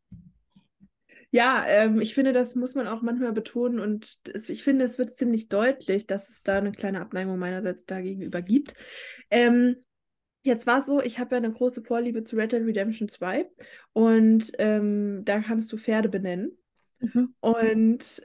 [1.30, 4.98] Ja, ähm, ich finde, das muss man auch manchmal betonen und es, ich finde, es
[4.98, 8.74] wird ziemlich deutlich, dass es da eine kleine Abneigung meinerseits dagegenüber gibt.
[9.30, 9.76] Ähm,
[10.42, 13.48] jetzt war es so, ich habe ja eine große Vorliebe zu Red Dead Redemption 2
[13.92, 16.56] und ähm, da kannst du Pferde benennen.
[17.40, 18.22] Und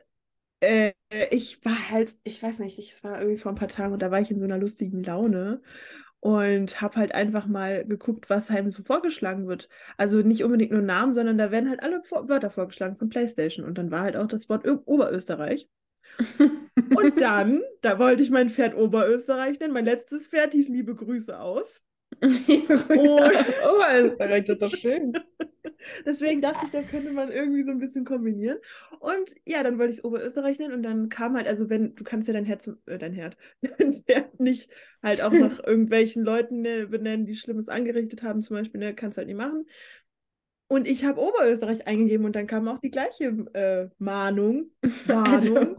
[0.61, 0.93] äh,
[1.31, 4.11] ich war halt, ich weiß nicht, ich- war irgendwie vor ein paar Tagen und da
[4.11, 5.61] war ich in so einer lustigen Laune
[6.21, 9.69] und habe halt einfach mal geguckt, was einem so vorgeschlagen wird.
[9.97, 13.65] Also nicht unbedingt nur Namen, sondern da werden halt alle Vor Wörter vorgeschlagen von PlayStation
[13.65, 15.69] und dann war halt auch das Wort Ö Oberösterreich.
[16.93, 19.73] Und dann, da wollte ich mein Pferd Oberösterreich nennen.
[19.73, 21.85] Mein letztes Pferd hieß Liebe Grüße aus.
[22.21, 23.19] Oh.
[23.19, 25.13] aus Oberösterreich, das ist doch schön.
[26.05, 28.57] Deswegen dachte ich, da könnte man irgendwie so ein bisschen kombinieren.
[28.99, 32.03] Und ja, dann wollte ich es Oberösterreich nennen und dann kam halt, also wenn, du
[32.03, 34.71] kannst ja dein Herz, äh, dein Herd, dein Pferd nicht
[35.03, 39.17] halt auch nach irgendwelchen Leuten ne, benennen, die Schlimmes angerichtet haben, zum Beispiel, ne, kannst
[39.17, 39.67] du halt nicht machen.
[40.69, 44.71] Und ich habe Oberösterreich eingegeben und dann kam auch die gleiche äh, Mahnung,
[45.05, 45.33] Warnung.
[45.33, 45.75] Also,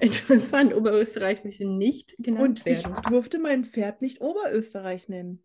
[0.00, 3.02] interessant, Oberösterreich möchte nicht genannt und ich werden.
[3.08, 5.42] durfte mein Pferd nicht Oberösterreich nennen.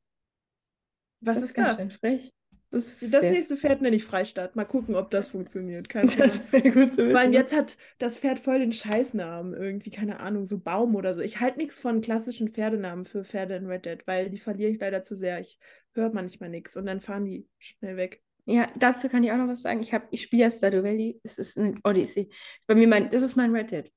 [1.26, 1.78] Was ist das?
[1.78, 2.34] schön frech.
[2.72, 4.56] Das ist Das sehr, nächste Pferd nenne ich Freistaat.
[4.56, 5.90] Mal gucken, ob das funktioniert.
[5.90, 7.14] Keine das wäre gut zu wissen.
[7.14, 9.54] Weil jetzt hat das Pferd voll den Scheißnamen.
[9.54, 11.22] Irgendwie, keine Ahnung, so Baum oder so.
[11.22, 14.80] Ich halte nichts von klassischen Pferdenamen für Pferde in Red Dead, weil die verliere ich
[14.80, 15.40] leider zu sehr.
[15.40, 15.60] Ich
[15.94, 18.24] höre manchmal nichts und dann fahren die schnell weg.
[18.46, 19.80] Ja, dazu kann ich auch noch was sagen.
[19.80, 21.20] Ich, hab, ich spiele ja Stardew Valley.
[21.24, 22.30] Es ist ein Odyssey.
[22.66, 23.92] Bei mir mein, das ist mein Red Dead.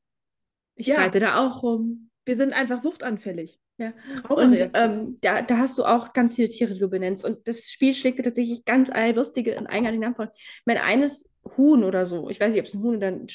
[0.75, 0.97] Ich Ja.
[0.97, 2.11] reite da auch rum.
[2.27, 3.59] Wir sind einfach suchtanfällig.
[3.79, 3.93] Ja.
[4.29, 7.25] Und ähm, da, da hast du auch ganz viele Tiere, die du benennst.
[7.25, 10.33] Und das Spiel schlägt dir tatsächlich ganz alle lustige und eigenartige Namen vor.
[10.65, 13.27] Mein eines Huhn oder so, ich weiß nicht, ob es ein Huhn oder ein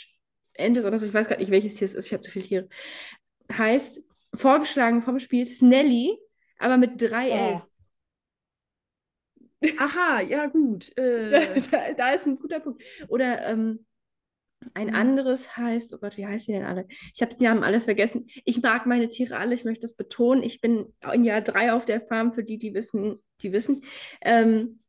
[0.54, 2.32] Ente ist oder so, ich weiß gerade nicht, welches Tier es ist, ich habe zu
[2.32, 2.70] viele Tiere,
[3.52, 6.18] heißt, vorgeschlagen vom Spiel Snelly,
[6.58, 7.62] aber mit drei L.
[9.78, 10.96] Aha, ja gut.
[10.98, 12.84] Äh, da, da ist ein guter Punkt.
[13.10, 13.86] Oder ähm,
[14.74, 14.96] ein Mhm.
[14.96, 16.88] anderes heißt, oh Gott, wie heißen die denn alle?
[17.14, 18.28] Ich habe die Namen alle vergessen.
[18.46, 20.44] Ich mag meine Tiere alle, ich möchte das betonen.
[20.44, 23.84] Ich bin in Jahr drei auf der Farm, für die, die wissen, die wissen.
[24.22, 24.80] Ähm,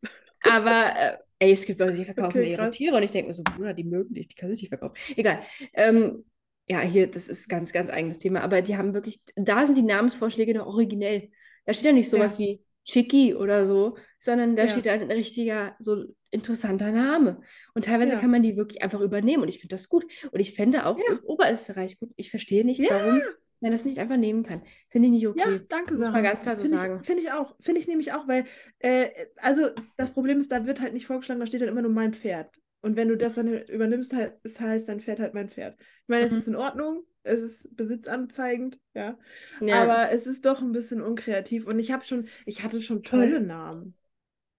[0.42, 2.70] aber äh, ey, es gibt Leute, die verkaufen Okay, ihre.
[2.70, 4.94] Tiere und ich denke mir so, Bruder, die mögen dich, die können sich nicht verkaufen.
[5.16, 5.40] Egal.
[5.72, 6.24] Ähm,
[6.68, 8.42] ja, hier, das ist ganz, ganz eigenes Thema.
[8.42, 11.30] Aber die haben wirklich, da sind die Namensvorschläge noch originell.
[11.64, 12.38] Da steht ja nicht sowas Ja.
[12.38, 14.68] wie Chicky oder so, sondern da Ja.
[14.68, 17.40] steht ein richtiger, so interessanter Name.
[17.74, 18.18] Und teilweise Ja.
[18.18, 20.04] kann man die wirklich einfach übernehmen und ich finde das gut.
[20.32, 21.18] Und ich fände auch Ja.
[21.22, 22.10] Oberösterreich gut.
[22.16, 22.90] Ich verstehe nicht, Ja.
[22.90, 23.20] warum
[23.60, 24.62] man das nicht einfach nehmen kann.
[24.88, 25.60] Finde ich nicht Ja, okay.
[25.68, 26.20] danke, Muss man Sarah.
[26.22, 27.04] ganz klar so Finde sagen.
[27.04, 27.54] Finde ich auch.
[27.60, 28.44] Finde ich nämlich auch, weil,
[28.80, 29.62] äh, also
[29.96, 32.50] das Problem ist, da wird halt nicht vorgeschlagen, da steht dann immer nur mein Pferd.
[32.80, 35.76] Und wenn du das dann übernimmst, halt, es heißt dein Pferd halt mein Pferd.
[35.78, 36.38] Ich meine, es Mhm.
[36.38, 39.16] ist in Ordnung, es ist besitzanzeigend, ja.
[39.60, 39.82] Ja.
[39.82, 41.68] Aber es ist doch ein bisschen unkreativ.
[41.68, 43.94] Und ich habe schon, ich hatte schon tolle Namen.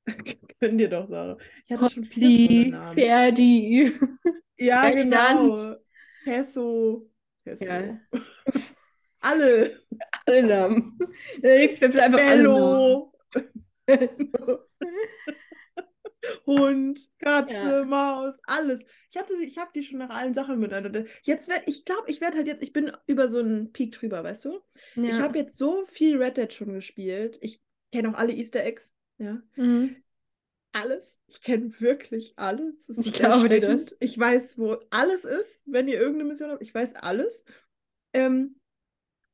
[0.60, 1.38] Können dir doch, Sarah.
[1.66, 2.94] Ich hatte schon viele Namen.
[2.94, 3.94] Ferdi.
[4.60, 5.56] Ja, Ferdinand.
[5.56, 5.76] genau.
[6.24, 7.10] Pesso.
[7.44, 7.66] Pesso.
[7.66, 8.00] Ja.
[9.20, 9.72] Alle.
[10.26, 11.00] Alle Namen.
[11.42, 12.44] Der nächste Film einfach alle.
[12.44, 13.14] Bello.
[16.46, 17.84] Hund, Katze, Ja.
[17.86, 18.86] Maus, alles.
[19.12, 21.04] Ich hatte, ich habe die schon nach allen Sachen miteinander.
[21.24, 24.24] Jetzt werde ich glaube, ich werde halt jetzt, ich bin über so einen Peak drüber,
[24.24, 24.60] weißt du?
[24.96, 25.20] Ich Ja.
[25.20, 27.38] habe jetzt so viel Red Dead schon gespielt.
[27.42, 29.42] Ich kenne auch alle Easter Eggs, ja.
[29.56, 29.96] Mhm.
[30.72, 31.18] Alles.
[31.28, 32.90] Ich kenne wirklich alles.
[32.90, 33.96] Ich glaube dir das.
[34.00, 36.62] Ich weiß, wo alles ist, wenn ihr irgendeine Mission habt.
[36.62, 37.46] Ich weiß alles.
[38.14, 38.60] Ähm,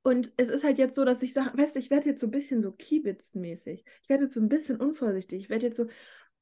[0.04, 2.28] und es ist halt jetzt so, dass ich sage, weißt du, ich werde jetzt so
[2.28, 3.84] ein bisschen so Kiebitz-mäßig.
[4.02, 5.44] Ich werde jetzt so ein bisschen unvorsichtig.
[5.44, 5.88] Ich werde jetzt so,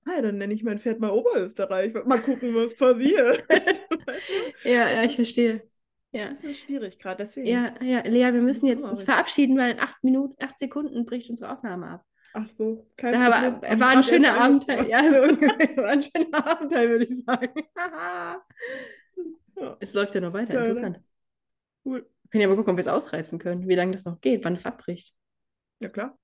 [0.06, 1.94] ah, dann nenne ich mein Pferd mal Oberösterreich.
[2.06, 3.44] Mal gucken, was passiert.
[4.64, 5.64] Ja, ja, ich verstehe.
[6.12, 6.30] Ja.
[6.30, 7.48] Das ist schwierig gerade, deswegen.
[7.48, 11.30] Ja, ja, Lea, wir müssen jetzt uns verabschieden, weil in acht Minuten, acht Sekunden bricht
[11.30, 12.07] unsere Aufnahme ab.
[12.40, 13.80] Ach so, kein Da war, Problem.
[13.80, 14.86] war ein schöner Abenteuer.
[14.86, 15.16] Ja, so.
[15.78, 17.52] War ein schöner Abenteuer, würde ich sagen.
[19.56, 20.54] Ja, Es läuft ja noch weiter.
[20.54, 20.68] Ja, ne?
[20.68, 21.00] Interessant.
[21.86, 22.02] cool.
[22.24, 24.44] Wir können ja mal gucken, ob wir es ausreizen können, wie lange das noch geht,
[24.46, 25.14] wann es abbricht.
[25.80, 26.18] Ja, klar.